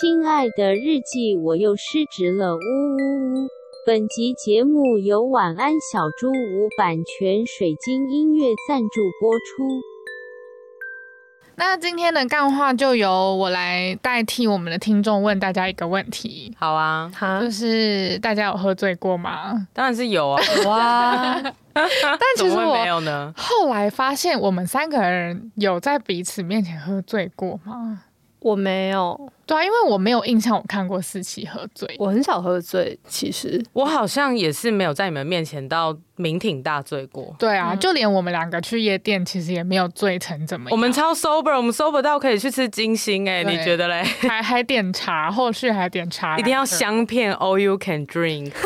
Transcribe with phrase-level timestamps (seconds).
[0.00, 3.48] 亲爱的日记，我又失职了，呜呜呜！
[3.86, 9.62] 本集节目由晚安小猪屋版权水晶音乐赞助播出。
[11.54, 16.52] 那今天的干话就由我来代替我们的听众问大家一个问题。
[16.58, 17.08] 好啊，
[17.40, 19.68] 就是大家有喝醉过吗？
[19.72, 21.40] 当然是有啊， 哇！
[21.72, 23.32] 但其实我没有呢。
[23.36, 28.00] 后来发现，我们三个人有在彼此面前喝醉过吗？
[28.44, 32.98] 我没有，对啊，因为我没有印象，我看过四期喝醉，我很少喝醉。
[33.08, 37.34] 其实我好像也是没有在你们面前到酩酊大醉过。
[37.38, 40.72] 对啊，嗯、就连我们两个去夜店，其实也没有醉成怎么样。
[40.72, 44.02] 我们超 sober，我们 sober 到可以去吃金星哎、欸，你觉得嘞？
[44.28, 48.52] 还还点茶，后续还点茶，一定要香片，all you can drink。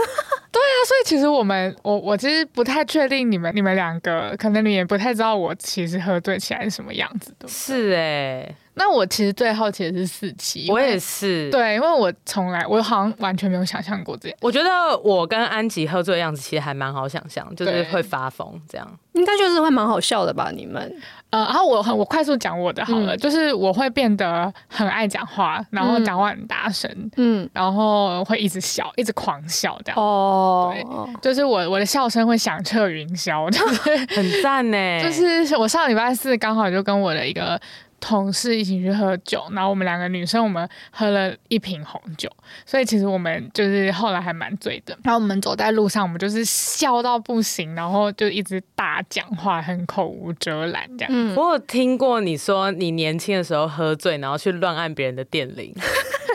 [0.50, 7.46] 对啊，所以其实我们，我我其实不太确定你们，你们两个可能你也不太知道我其实喝醉起来是什么样子的。
[7.46, 8.54] 是哎、欸。
[8.74, 14.38] 那我其实最好奇的是四期，我也是，对，因为我从来我好像完全没有想象过这样。
[14.40, 20.52] 我觉得我跟安吉喝醉的样子其实还蛮好想象，就是会发疯这样，应该就是会蛮好笑的吧？
[20.54, 20.96] 你们，
[21.30, 30.00] 呃，然后我很我快速讲我的好了，嗯、就是我会变得很爱讲话，然后讲话很大声，嗯，然后会一直笑，一直狂笑这样。
[30.00, 30.72] 哦，
[31.20, 34.76] 对，就是我我的笑声会响彻云霄，就是很赞呢。
[35.04, 37.60] 就是我上礼拜四刚好就跟我的一个。
[38.00, 42.30] 同事一起去喝酒，然后我们两个女生，我们喝了一瓶红酒，
[42.64, 44.96] 所以其实我们就是后来还蛮醉的。
[45.02, 51.12] 然后我们走在路上，我们就是笑到不行，然后就一直大讲话，很口无遮拦这样。
[51.12, 55.74] 嗯，我有听过你说你年轻的时候喝醉，然后去乱按别人的电铃。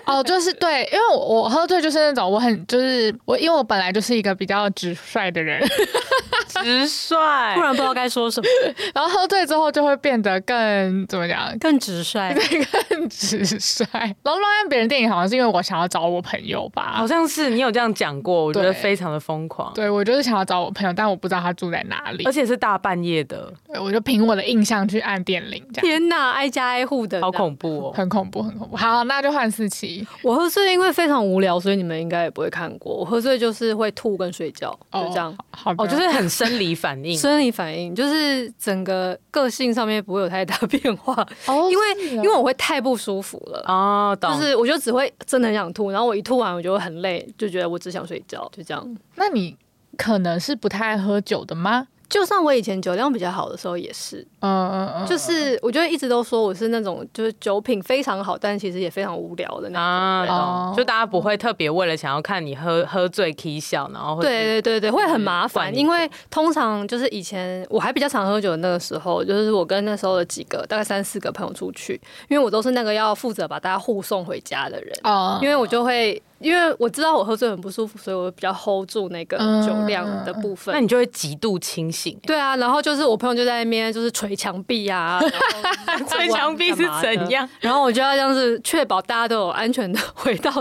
[0.08, 5.62] 哦，就是对，因为我我喝醉就是那种我很就是我，因为我本来就是一个比较直率的人，
[6.48, 7.16] 直率，
[7.56, 8.48] 不然不知道该说什么，
[8.94, 13.88] 然后喝醉之后就会变得更怎么讲，更直率，对，更直率。
[14.22, 19.74] 然后乱按别人电影好像是因为我想要找我朋友吧，好像是你有这样讲过，我觉得非常的疯狂。
[19.74, 25.86] 对，我就是想要找我朋友，但我不知道他住在哪里，而且是大半夜的，对，我就凭我的印象去按电铃，这样。
[25.88, 28.76] 天哪，挨家挨户的，好恐怖哦，很恐怖，很恐怖。
[28.76, 30.08] 好，那就换四七。
[30.22, 32.96] 我喝醉因为非常无聊，所以你们应该也不会看过。
[32.96, 35.32] 我喝醉就是会吐跟睡觉，就这样。
[35.32, 41.14] 哦，好哦，就是很生理 反应，生理反应就是整个个性上面不会有太大 变化。
[41.48, 48.98] 哦，因为因为我会太不舒服了哦，就是我就只会真的很想吐，然后我一吐完我就会很累，就觉得我只想睡觉，就这样。
[49.16, 49.56] 那你
[49.98, 51.88] 可能是不太爱喝酒的吗？
[52.14, 72.00] 就算我以前酒量比较好的时候也是，嗯嗯嗯，就是我觉得一直都说我是那种就是酒品非常好，但其实也非常无聊的那种，啊、就大家不会特别为了想要看你喝喝醉 k 笑，然后会对对对对，会很麻烦，因为通常就是以前我还比较常喝酒的那个时候，就是我跟那时候的几个大概三四个朋友出去，
[72.30, 76.22] 因为我都是那个要负责把大家护送回家的人，哦，因为我就会。
[76.44, 80.74] 因为我知道我喝醉很不舒服，所以我比较 hold 住那个酒量的部分。
[80.76, 82.20] 那你就会极度清醒。
[82.24, 85.20] 对啊，然后就是我朋友就在那边就是捶墙壁啊，
[86.08, 87.48] 捶墙壁是怎样？
[87.62, 90.52] 然后我就要这样子确保大家都有安全的 回到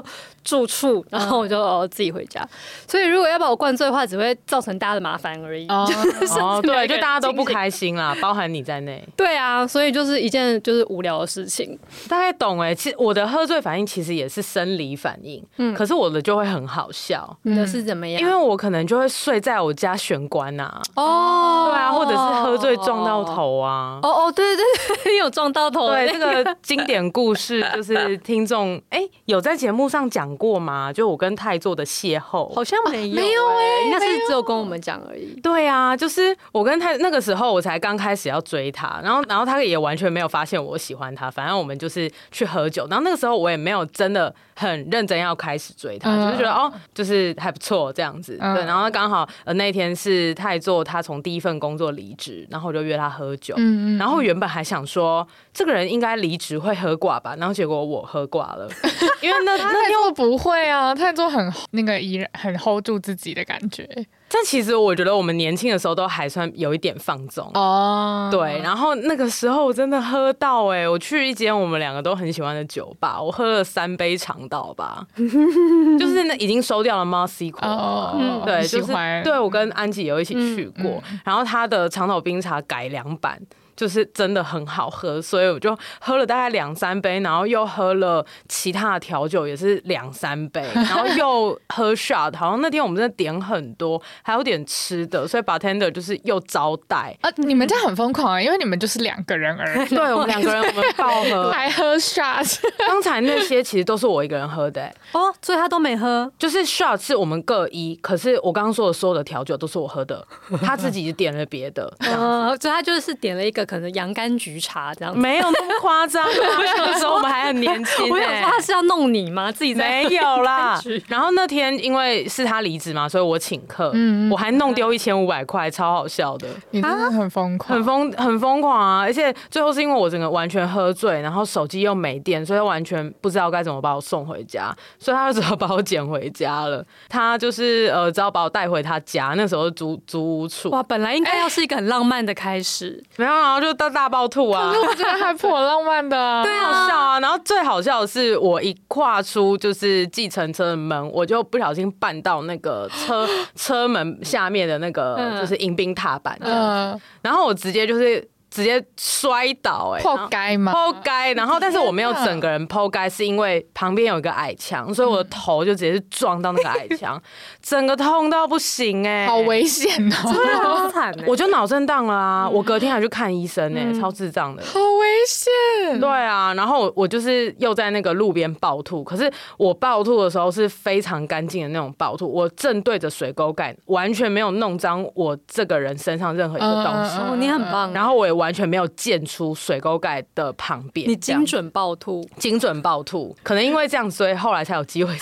[0.44, 2.46] 住处，然后我就哦自己回家。
[2.86, 5.66] 所以如果要把我灌醉的话，只会造成大家的麻烦而已。
[5.68, 5.86] 哦，
[6.62, 9.02] 对，就大家都不开心啦，包含你在内。
[9.16, 11.78] 对啊，所以就是一件就是无聊的事情。
[12.08, 15.42] 大概懂哎，其实我的喝醉反应其实也是生理反应。
[15.56, 15.71] 嗯。
[15.74, 18.20] 可是我的就会很好笑，你的是怎么样？
[18.20, 24.64] 因为我可能就会睡在我家玄关呐，哦，对啊，或者是喝醉撞到头啊，哦哦，对对
[25.04, 30.92] 对，有撞到头，对，这个经典故事 就是听众哎有在节目上讲过吗？
[30.92, 35.38] 就我跟泰做的邂逅，好像没有，没有哎，应该是只有跟我们讲而已。
[35.42, 46.10] 对啊，就是我跟泰那个时候我才刚开始要追他，然后然后他也完全没有发现我喜欢他，反正我们就是去喝酒，然后那个时候我也没有真的很认真要开始追他。
[46.10, 48.64] 嗯、就是觉得哦，就是还不错这样子，嗯、对。
[48.64, 53.54] 然后刚好呃那天是泰座他从第一份工作离职，然后我就约他喝酒。
[53.58, 53.98] 嗯嗯。
[53.98, 58.68] 然后原本还想说这个人应该离职会喝挂吧，然后结果我喝挂了，
[59.22, 63.88] 因为那那又不会啊，泰座很那个依然很 hold 住自己的感觉。
[64.32, 67.50] 但其实我觉得我们年轻的时候都还算有一点放纵。
[67.54, 68.58] 哦，对。
[68.62, 78.92] 然后那个时候我真的喝到哎、欸，我去一间我们两个都很喜欢的酒吧，我喝了三杯长岛吧， 就是那已经收掉了 Mossy 哦，对，就是
[79.22, 83.40] 对我跟安吉有一起去过，然后他的长岛冰茶改良版。
[83.76, 97.16] 就是真的很好喝，所以我就喝了大概两三杯，然后又喝了其他的调酒也是两三杯，然后又喝 shot，好像那天我们真的点很多，还有点吃的，所以 bartender 就是又招待。
[97.20, 104.62] 啊，你们这很疯狂啊，因为你们就是两个人而已，对我们两个人我们爆喝，还喝 shot，刚才那些其实都是我一个人喝。
[104.72, 110.26] 的，欸， 哦，所以他都没喝，就是 shot 是我们各一，可是我刚刚说的所有的调酒都是我喝的，
[110.62, 119.50] 他自己点了别的，呃，所以他就是点了一个可能洋甘菊茶这样子，没有那么夸张，那个时候我们还很年轻，我想说他是要弄你吗？
[119.50, 120.80] 自己没有啦。
[121.08, 129.00] 然后那天因为是他离职嘛，所以我请客，嗯，我还弄丢一千五百块，超好笑的，你真的很疯狂，很疯很疯狂啊！
[129.00, 136.84] 而且最后是因为我整个完全喝醉，然后手机又没电，所以他完全不知道该怎么把我送回家，所以他就只好把我捡回家了。
[137.08, 140.70] 他就是呃，只好把我带回他家，那时候租租屋处。
[140.70, 144.72] 哇，本来应该要是一个很浪漫的开始，没有，然后就大大爆吐啊！
[144.72, 147.20] 我觉得还颇浪漫的， 对啊，好笑啊！
[147.20, 158.26] 然后最好笑的是，我一跨出就是计程车的门，我就不小心绊到那个车 车门下面的那个就是迎宾踏板，嗯，然后我直接就是。
[158.52, 160.72] 直接摔倒，哎，扑街吗？
[160.72, 167.18] 扑街，然后但是我没有整个人扑街，是因为旁边有一个矮墙，所以我的头就直接是撞到那个矮墙，
[167.62, 172.46] 整个痛到不行，哎，好危险哦，真的好惨，我就脑震荡了啊！
[172.46, 175.98] 我隔天还去看医生，哎，超智障的，好危险。
[175.98, 187.16] 对啊，然后我就是又在那个路边暴吐，可是我暴吐的时候是非常干净的那种暴吐，我正对着水沟盖，完全没有弄脏我这个人身上任何一个东西。
[187.16, 188.41] 哦，你很棒，然后我也。
[188.42, 195.16] 完全没有溅出水沟盖的旁边，你精准暴吐，精准暴吐，可能因为这样，所以后来才有机会。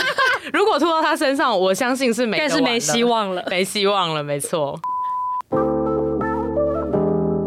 [0.54, 4.80] 如果吐到他身上，我相信是没，但是没希望了，没希望了，没错。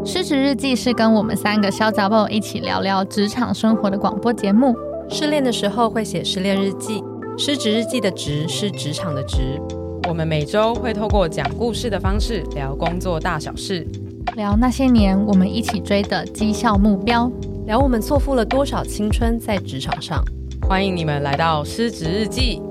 [0.05, 4.75] 失职日记是跟我们三个小杂宝一起聊聊职场生活的广播节目。
[5.09, 7.03] 失恋的时候会写失恋日记，
[7.35, 9.59] 失职日记的职是职场的职。
[10.07, 13.87] 我们每周会透过讲故事的方式聊工作大小事。
[14.35, 17.31] 聊那些年我们一起追的绩效目标，
[17.65, 20.21] 聊我们错付了多少青春在职场上。
[20.67, 22.61] 欢迎你们来到失职日记。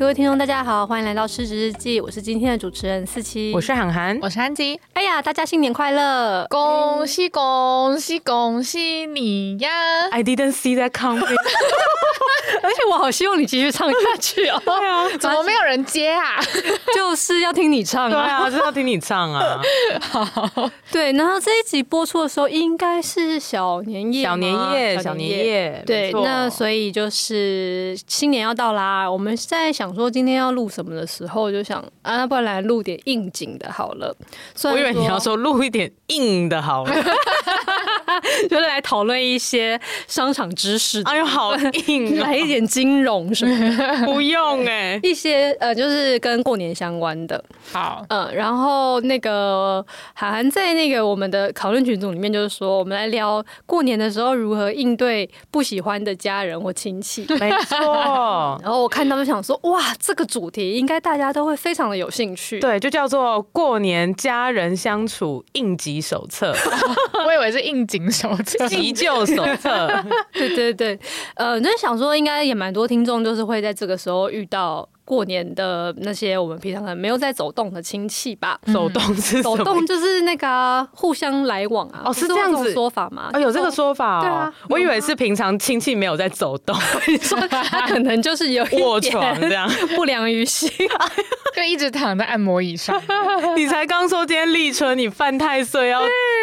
[0.00, 2.00] 各位听众，大家好，欢迎来到失职日记。
[2.00, 4.80] 我是今天的主持人四七，我是涵涵，我是安吉。
[4.94, 6.46] 哎呀，大家新年快乐！
[6.48, 9.68] 恭喜恭喜恭喜你呀
[10.10, 11.20] ！I didn't see that coming。
[12.62, 14.60] 而且我好希望你继续唱下去哦。
[14.64, 16.40] 对啊，怎么没有人接啊？
[16.96, 18.10] 就是要听你唱啊！
[18.10, 19.60] 对啊，就是要听你唱啊！
[20.00, 21.12] 好，对。
[21.12, 25.82] 然后这一集播出的时候，应该是小年夜，小年夜，小年夜。
[25.86, 29.08] 对，那所以就是新年要到啦。
[29.08, 34.14] 我们在想说今天要录什么的时候，就想啊，那不然来录点应景的好了。
[34.64, 36.92] 我以为你要说录一点硬的好了。
[38.48, 41.02] 就是来讨论一些商场知识。
[41.04, 41.56] 哎呦，好
[41.88, 42.18] 硬！
[42.20, 44.06] 来一点金融什么的？
[44.06, 47.42] 不用哎，一些呃，就是跟过年相关的。
[47.72, 49.84] 好，嗯，然后那个
[50.14, 57.26] 涵涵在那个我们的讨论群组里面，就是说我们来聊过年的时候如何应对不喜欢的家人或亲戚。
[57.38, 58.58] 没错。
[58.62, 62.60] 然后我看到就想说，哇，这个主题应该大家都会非常的有兴趣。
[62.60, 66.54] 对，就叫做过年家人相处应急手册。
[67.26, 69.88] 我以为是应景手册、急救手册。
[70.32, 70.98] 对对对，
[71.34, 74.88] 呃，那想说应该也蛮多听众，就是会在这个时候遇到。
[75.10, 83.28] 过年的那些我们平常可能没有在走动的亲戚吧，走动是走动就是那个互相来往啊，哦，是这样子说法吗？
[83.32, 84.22] 哦，有这个说法哦。
[84.22, 86.76] 对啊，我以为是平常亲戚没有在走动，
[87.08, 90.70] 你说他可能就是有卧床这样 不良于行，
[91.56, 92.96] 就一直躺在按摩椅上。
[93.56, 96.00] 你才刚说今天立春，你犯太岁要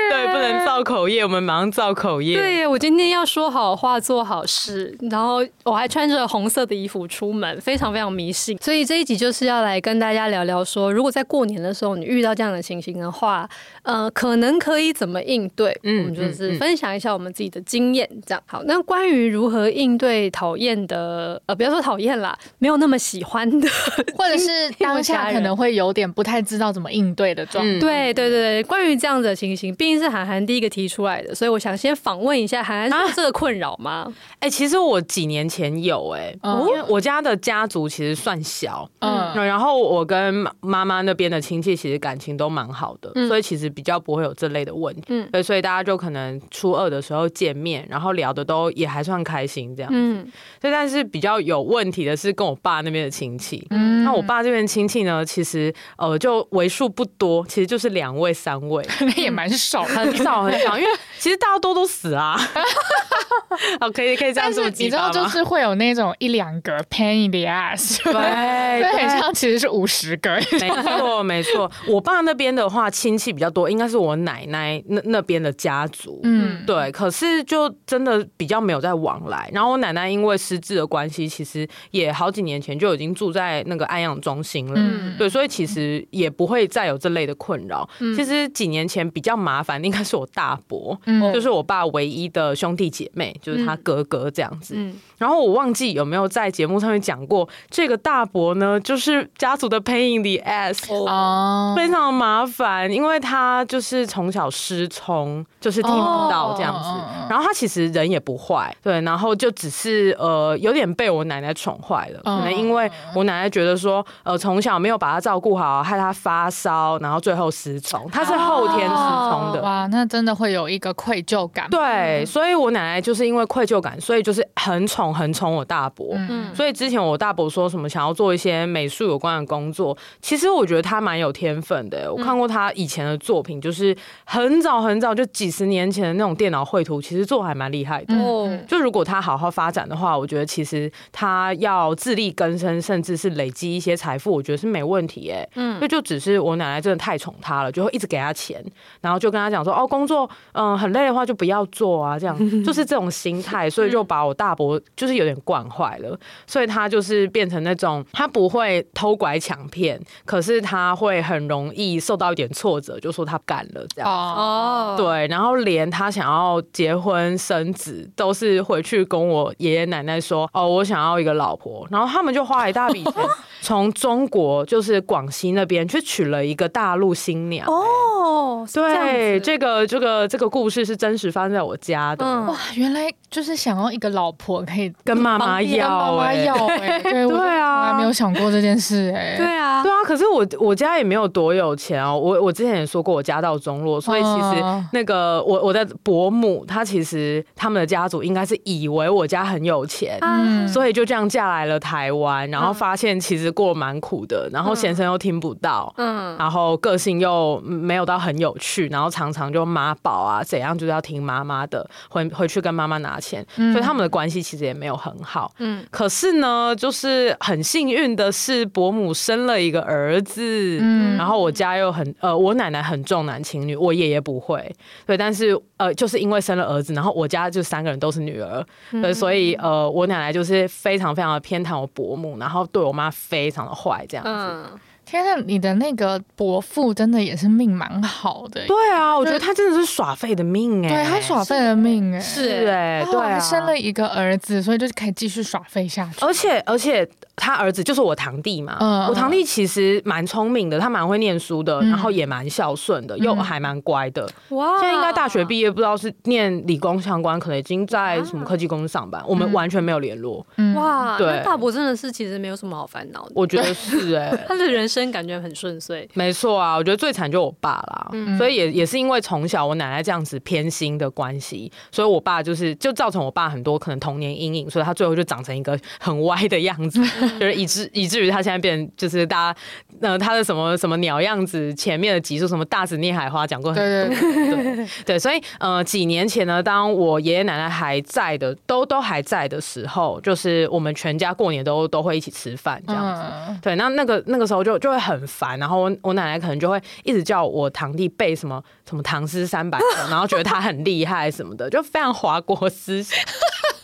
[0.10, 2.38] 对，不能造口业，我们马上造口业。
[2.38, 8.57] 对，我今天要说好话，做好事，然后我还穿着红色的衣服出门，非常非常迷信。
[8.62, 13.48] 所以这一集就是要来跟大家聊聊说，如果在过年的时候你遇到这样的情形的话，
[13.84, 15.78] 呃，可能可以怎么应对？
[15.84, 18.64] 嗯，我们就是分享一下我们自己的经验，这样好。
[18.64, 23.68] 那关于如何应对讨厌的，呃，不要说讨厌啦，没有那么喜欢的，
[24.18, 27.80] 或者是当下可能会有点不太知道怎么应对的状态。
[27.80, 34.06] 对对对，关于这样子的情形，毕竟是韩寒第一个提出来的，所以我想先访问一下韩寒，是这个困扰吗？
[34.40, 38.89] 哎、啊欸，其实我几年前有哎、欸，因为我家的家族其实算小。
[39.00, 45.03] 嗯，然后我跟妈妈那边的亲戚其实感情都蛮好的，嗯、所以其实比较不会有这类的问题。
[45.10, 49.91] 嗯，对，所以大家就可能初二的时候见面，然后聊的都也还算开心这样。
[49.94, 50.25] 嗯，
[50.62, 53.65] 所以但是比较有问题的是跟我爸那边的亲戚。
[53.70, 60.89] 嗯，那我爸这边亲戚呢，其实呃就为数不多，其实就是两位三位， 那也蛮少，很少很少，因为
[61.20, 62.38] 其实大家多都死啊。
[63.79, 68.00] 好，可以可以这样子，你知道就是会有那种一两个 pain in the ass，
[68.34, 70.38] 对，对，很像其实是五十个。
[70.60, 76.92] 没错没错，我爸那边的话亲戚比较多，应该是我奶奶那那边的家族，嗯，对。
[76.92, 79.50] 可是就真的比较没有在往来。
[79.54, 87.88] 然后我奶奶因为失智的关系，其实也好几年前就已经住在那个安养中心了，嗯，对，所以其实也不会再有这类的困扰。
[88.16, 94.74] 其实几年前比较麻烦，应该是我大伯，嗯，就是我爸唯一的兄弟姐妹，就是他哥哥这样子。
[94.78, 106.90] 嗯，然后我忘记有没有在节目上面讲过，这个大伯呢，就是家族的 pain in the ass，哦，非常麻烦，因为他就是从小失聪，就是听不到这样子。
[107.30, 118.10] 然后他其实人也不坏，对，然后就只是呃有点被我奶奶宠坏了，可能因为我奶奶觉得说，呃从小没有把他照顾好，害他发烧，然后最后失聪。
[118.12, 121.70] 他是后天失聪的，哇，那真的会有一个愧疚感。
[121.70, 126.08] 对，所以我奶奶就是因为愧疚感，所以就是很宠很宠我大伯。
[126.12, 132.12] 嗯，所以之前我大伯说什么想要做一些美术有关的工作，其实我觉得他蛮有天分的。
[132.12, 133.96] 我看过他以前的作品，就是
[134.26, 138.16] 很早很早就几十年前的那种电脑绘图，其实做还蛮厉害的。
[138.16, 145.30] 哦，就如果他好好发展的话，我觉得其实他要自力更生，甚至是累积一些财富，我觉得是没问题。
[145.30, 148.64] 哎，嗯，那就只是我奶奶真的太宠他了，就会一直给他钱，
[149.02, 173.13] 然后就跟他讲说，哦，工作嗯很累的话就不要做啊，这样 就是这种心态，所以就把我大伯就是有点惯坏了，所以他就是变成那种他不会偷拐抢骗，可是他会很容易受到一点挫折，就说他干了这样哦，对，然后连他想要结婚生子，都是回去跟我爷爷奶奶说，哦，我想要一个老婆，然后他们就花了一大笔钱，
[173.62, 220.42] 从中国就是广西那边去娶了一个大陆新娘哦，对，这个这个这个故事是真实发生在我家的，哇，原来就是想要一个老婆可以跟妈妈要，妈妈要，哎，对啊，我还没有想过这件事，哎，对啊，对啊，可是我我家也没有多有钱哦，我我之前也说过我家道中落，所以其实那个我我的伯母她其实他们的家族应该是以为我家很有钱，嗯，所以就这样嫁来了台湾，然后发现其实过蛮苦的，然后先生又听不到，嗯，然后个性又没有到很有趣，然后常常就妈宝啊怎样就是要听妈妈的，回回去跟妈妈拿钱，所以他们的关系其实也没有很好，嗯，可是呢，就是很幸运的是伯母生了一个儿子，
[220.82, 224.74] 嗯，然后我家又很呃，我奶奶很重男轻女，我爷爷不会，
[225.06, 234.80] 对，但是呃，就是因为生了儿子，然后我家就三个人都是女儿，对，所以呃，我奶奶就是非常非常的偏袒我伯母，然后对我妈非常的坏这样子。
[235.08, 238.66] 天呐，你的那个伯父真的也是命蛮好的。
[238.68, 240.90] 对啊，我觉得他真的是耍废的命哎。
[240.90, 242.20] 对，他耍废的命哎。
[242.20, 246.26] 是哎，对啊，生了一个儿子，所以就是可以继续耍废下去。
[246.26, 248.75] 而且而且他儿子就是我堂弟嘛。
[248.82, 249.08] 嗯。
[249.08, 254.29] 我堂弟其实蛮聪明的，他蛮会念书的，然后也蛮孝顺的，又还蛮乖的。
[254.50, 254.79] 哇。
[254.79, 259.24] 现在应该大学毕业，不知道是念理工相关，可能已经在什么科技公司上班。
[259.25, 260.46] 我们完全没有联络。
[260.75, 261.17] 哇。
[261.17, 261.41] 对。
[261.44, 263.32] 大伯真的是其实没有什么好烦恼的。
[263.34, 264.38] 我觉得是哎。
[264.48, 265.08] 他的人生。
[265.08, 277.01] 感觉很顺遂，没错啊，我觉得最惨就我爸啦，嗯、所以也也是因为从小我奶奶这样子偏心的关系，所以我爸就是就造成我爸很多可能童年阴影，所以他最后就长成一个很歪的样子，
[277.40, 279.60] 就是以至以至于他现在变就是大家
[280.02, 294.88] 呃他的什么什么鸟样子，前面的集数什么大紫孽海花讲过很多，对对 所以呃几年前呢，当我爷爷奶奶还在的，都都还在的时候，就是我们全家过年都都会一起吃饭这样子，嗯、对，那那个那个时候就就。
[294.88, 303.20] 就会很烦，然后我我奶奶可能就会一直叫我堂弟背什么什么唐诗三百首，然后觉得他很厉害什么的，就非常华 国思想。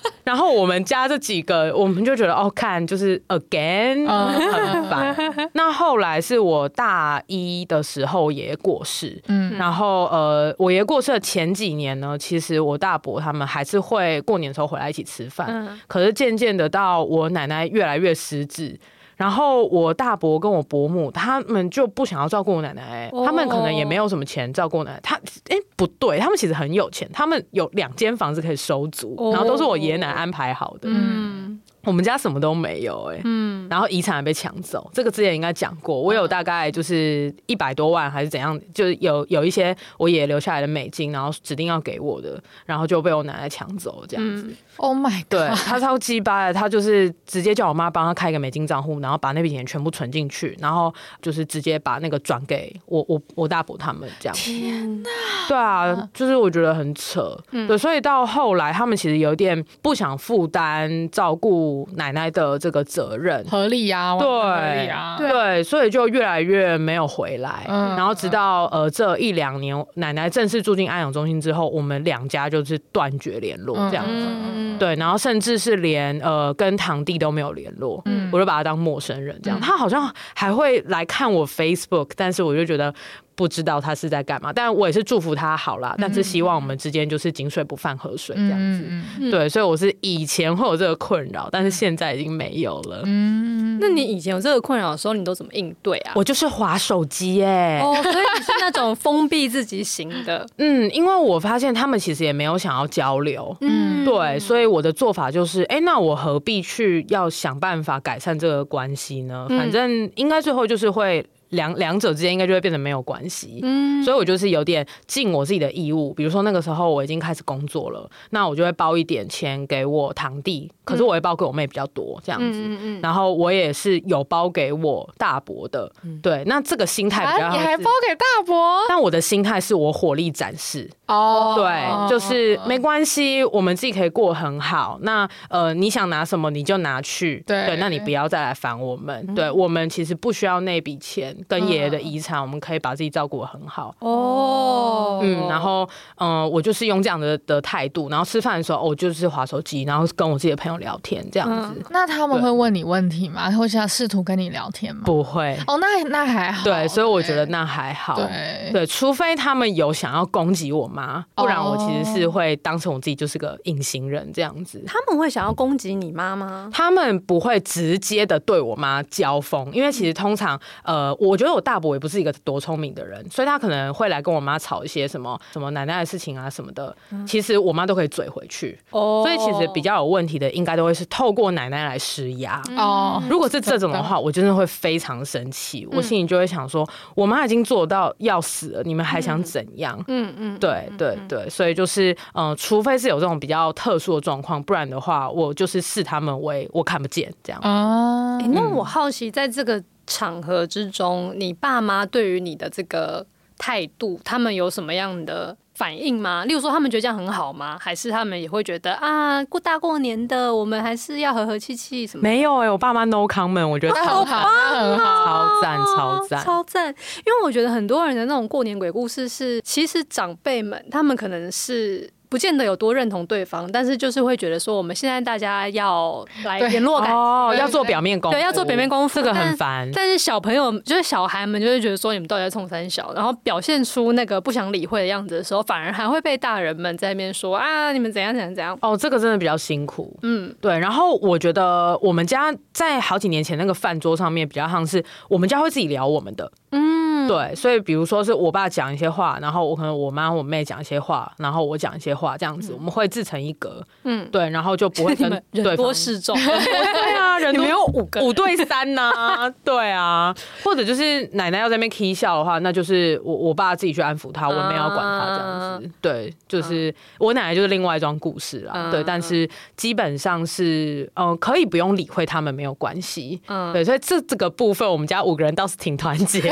[0.23, 5.15] 然后我们家这几个，我们就觉得哦，看就是 again 很烦。
[5.53, 15.77] 那后来是我大一的时候爷爷过世，嗯，然后呃，我爷爷过世的前几年呢，其实我大伯他们还是会过年的时候回来一起吃饭。
[15.87, 18.79] 可是渐渐的到我奶奶越来越失智。
[19.15, 24.99] 然后我大伯跟我伯母他们就不想要照顾我奶奶，他们可能也没有什么钱照顾奶奶。
[25.03, 25.15] 他
[25.49, 30.89] 哎不对，他们其实很有钱，他们有两间房子可以收租，然后都是我爷爷奶奶安排好的。
[30.89, 35.99] 嗯，我们家什么都没有哎、欸，嗯，然后遗产还被抢走，这个之前应该讲过。
[35.99, 44.43] 我有大概就是一百多万还是怎样，就是有有一些我爷爷留下来的美金，然后指定要给我的，然后就被我奶奶抢走这样子。
[44.43, 45.29] 嗯、Oh my God！
[45.29, 54.41] 对，他超鸡巴的，他就是直接叫我妈帮他开一个美金账户，然后把那笔钱全部存进去，然后就是直接把那个转给我我我大伯他们这样子。
[54.41, 55.09] 天哪！
[55.49, 57.37] 对啊，就是我觉得很扯。
[57.51, 61.72] 嗯、对，所以到后来他们其实有点不想负担照顾。
[61.95, 67.65] 奶奶的这个责任合理呀，对，合理啊，对，所以就越来越没有回来。
[67.67, 74.11] 嗯，然后直到呃这一两年，奶奶正式住进安养中心之后，我们两家就是断绝联络这样子。
[74.13, 78.01] 嗯，对，然后甚至是连呃跟堂弟都没有联络。
[78.05, 79.59] 嗯，我就把他当陌生人这样。
[79.59, 82.93] 他好像还会来看我 Facebook，但是我就觉得。
[83.35, 85.95] 不知道他是在干嘛，但我也是祝福他好啦。
[85.97, 88.83] 但是希望我们之间就是井水不犯河水这样子。
[89.19, 93.01] 嗯、对，所以我是以前会有这个困扰，但是现在已经没有了。
[93.05, 96.13] 嗯，那你以前有这个困扰的时候，你都怎么应对啊？
[96.15, 97.79] 我就是划手机耶。
[97.83, 100.45] 哦，所以你是那种封闭自己型的。
[100.57, 103.55] 嗯，因为我发现他们其实也没有想要交流。
[103.61, 109.47] 嗯，对，所以我的做法就是，哎、欸，那我何必去要想办法改善这个关系呢？
[109.49, 111.25] 反正应该最后就是会。
[111.53, 116.13] 两两者之间应该就会变得没有关系，嗯，所以我就是有点尽我自己的义务。
[116.13, 125.91] 比如说那个时候我已经开始工作了，那我就会包一点钱给我堂弟，可是我会包给我妹比较多这样子，嗯嗯，然后我也是有包给我大伯的，
[126.21, 128.83] 对，那这个心态比较好，你还包给大伯？
[128.89, 134.97] 但我的心态是我火力展示哦，对，就是没关系，我们自己可以过很好。
[135.01, 139.25] 那呃，你想拿什么你就拿去，对，那你不要再来烦我们。
[139.35, 141.35] 对，我们其实不需要那笔钱。
[141.47, 145.19] 跟爷爷的遗产，我们可以把自己照顾的很好哦。
[145.21, 151.73] 嗯，然后嗯、呃，我就是用这样的的态度，然后吃饭的时候，我就是划手机，然后跟我自己的朋友聊天这样子。
[151.77, 153.51] 嗯、那他们会问你问题吗？
[153.51, 155.01] 会想试图跟你聊天吗？
[155.05, 155.57] 不会。
[155.67, 156.63] 哦，那那还好。
[156.63, 158.15] 对，所以我觉得那还好。
[158.15, 164.83] 对对，除非他们有想要攻击我妈，不然我其实是会当成我自己就是个隐形人这样子。
[164.87, 166.69] 他们会想要攻击你妈吗？
[166.73, 171.32] 他们不会直接的对我妈交锋，因为其实通常呃我。
[171.33, 176.95] 我觉得我大伯也不是一个多聪明的人，所以他可能会来跟我妈吵一些什么什么奶奶的事情啊什么的。
[177.25, 182.61] 其实我妈都可以嘴回去，所以其实比较有问题的，应该都会是透过奶奶来施压。
[182.77, 189.99] 哦，如果是这种的话，我真的会非常生气，我心里就会想说，我妈已经做到要死了，你们还想怎样？
[190.07, 197.59] 嗯嗯，对对对，所以就是嗯，除非是有这种比较特殊的状况，不然的话，我就是视他们为我看不见这样。
[197.63, 199.83] 哦，那我好奇在这个。
[200.05, 203.25] 场合之中，你爸妈对于你的这个
[203.57, 206.43] 态度，他们有什么样的反应吗？
[206.45, 207.77] 例如说，他们觉得这样很好吗？
[207.79, 212.21] 还是他们也会觉得啊，过大过年的，我们还是要和和气气什么？
[212.21, 216.87] 没有哎、欸，我爸妈 no comment，我觉得超好，很好，超赞，超赞，超赞。
[216.87, 222.09] 因为我觉得很多人的那种过年鬼故事是，其实长辈们他们可能是。
[222.33, 229.87] 不见得有多认同对方，但是就是会觉得说，我们现在大家要来联络感情哦，要做表面功夫，对，要做表面功夫，这个很烦。
[229.93, 238.75] 但是小朋友就是小孩们，就会觉得说，你们到底在冲三小，然后表现出那个不想理会的样子的时候，反而还会被大人们在那边说啊，你们怎样怎样怎样。
[238.81, 240.17] 哦，这个真的比较辛苦。
[240.23, 240.79] 嗯，对。
[240.79, 246.51] 然后我觉得我们家在好几年前那个饭桌上面，比较像是我们家会自己聊我们的。
[246.71, 247.03] 嗯。
[247.25, 260.33] 对，所以比如说是我爸讲一些话，然后我可能我妈我妹讲一些话，然后我讲一些话，这样子我们会自成一格，嗯，对，然后就不会跟 人多势众，对啊， 人没有五个五对三呐， 对啊，
[260.63, 276.51] 或者就是奶奶要在那边 k 笑的话，那就是我我爸自己去安抚他，我没有管他这样子，对，就是我奶奶就是另外一桩故事啦，对，但是基本上是嗯可以不用理会他们没有关系，嗯，对，所以这这个部分我们家五个人倒是挺团结。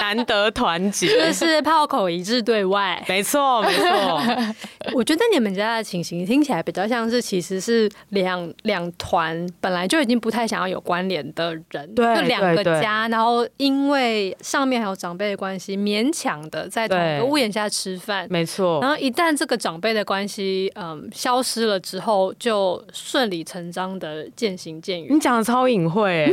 [0.00, 3.02] 难得团结，就是炮口一致对外。
[3.08, 4.20] 没错，没错。
[4.94, 18.26] 我觉得你们家的情形听起来比较像是，其实是两两团本来就已经不太想要有关联的人，对，就两个家，然后因为上面还有长辈的关系，勉强的在同一个屋檐下吃饭。
[18.30, 18.80] 没错。
[18.80, 25.14] 然后一旦这个长辈的关系嗯消失了之后，就顺理成章的渐行渐远。
[25.14, 26.32] 你讲的超隐晦，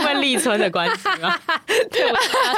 [0.00, 1.34] 因为立春的关系吗？
[1.90, 2.08] 对。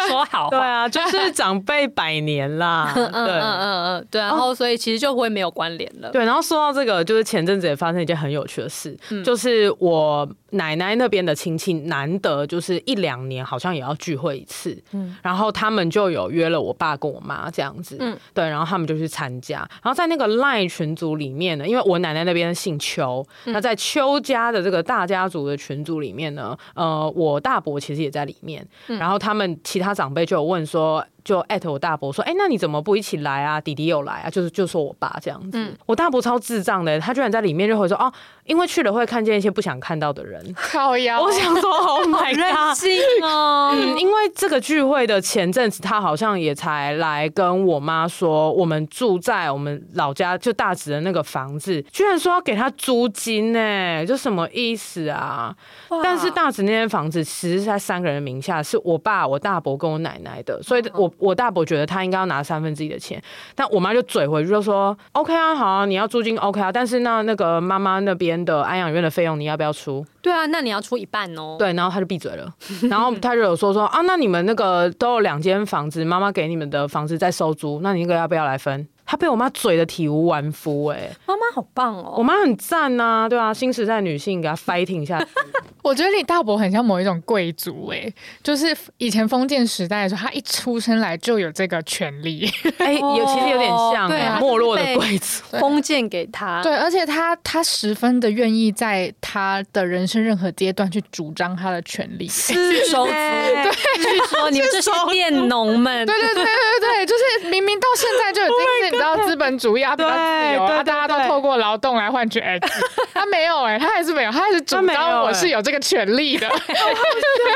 [0.09, 0.50] 说好话。
[0.50, 2.92] 对啊，就是长辈百年啦。
[2.94, 4.20] 对，嗯嗯嗯嗯，对。
[4.20, 6.11] 然后所以其实就会没有关联了。
[6.11, 31.06] 对，然后说到这个，就是前阵子也发生一件很有趣的事，就是我奶奶那边的亲戚难得就是一两年好像也要聚会一次，嗯，然后他们就有约了我爸跟我妈这样子，嗯，对，然后他们就去参加，然后在那个 LINE 群组里面呢，因为我奶奶那边姓邱，那在邱家的这个大家族的群组里面呢，呃，我大伯其实也在里面，然后他们其他长辈就有问说。
[31.24, 33.61] 就艾特我大伯说，哎、欸，那你怎么不一起来啊？
[33.61, 35.50] 弟弟有来啊，就是就说我爸这样子。
[35.54, 38.12] 嗯、我大伯超智障的，他居然在里面就会说，哦，
[38.44, 40.42] 因为去了会看见一些不想看到的人。
[40.56, 43.72] 好呀，我想说， Oh my god，任性 哦。
[43.74, 55.54] 嗯，因为这个聚会的前阵子，他好像也才来跟我妈说，我们住在我们老家就大直的那个房子，居然说要给他租金呢，就什么意思啊？
[56.02, 61.10] 但是大直那间房子其实是在三个人名下，是我爸、我大伯跟我奶奶的，所以我。
[61.18, 63.23] 我大伯觉得他应该要拿三分之一的钱，
[63.55, 71.57] 但我妈就嘴回去就说：“OK 啊，好啊，你要租金 OK 啊，但是那那个妈妈那边的安养院的费用你要不要出？”对啊，那你要出一半哦。
[71.59, 72.53] 对，然后他就闭嘴了，
[72.90, 78.87] 然后他就有说说啊，那你们那个都有两间房子，妈妈给你们的房子在收租，那你那个要不要来分？
[79.11, 85.20] 他被我妈嘴的体无完肤，哎，妈妈好棒哦，我妈很赞呐，对啊，新时代女性给她 fighting 一下。
[85.83, 88.09] 我觉得你大伯很像某一种贵族，哎，
[88.40, 109.06] 就是以前封建时代的时候，他一出生来就有这个权利， 哎，有其实有点像对没落的贵族，封建给他，对，而且他他十分的愿意在他的人生任何阶段去主张他的权利，是收租， 对，据说你们这些佃农们，对对对对对，就是明明到现在就已经是。
[109.06, 112.40] 然后资本主义啊，比较自由啊，大家都透过劳动来换取。
[112.40, 112.68] X，，
[113.14, 116.48] 他没有哎，他还是没有，他还是主张我是有这个权利的。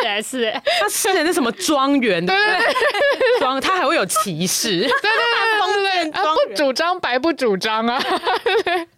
[0.04, 2.74] 也是，他是的那什么庄园，对对对，
[3.40, 8.00] 庄他还会有歧视，对对对对对，不主张白不主张啊。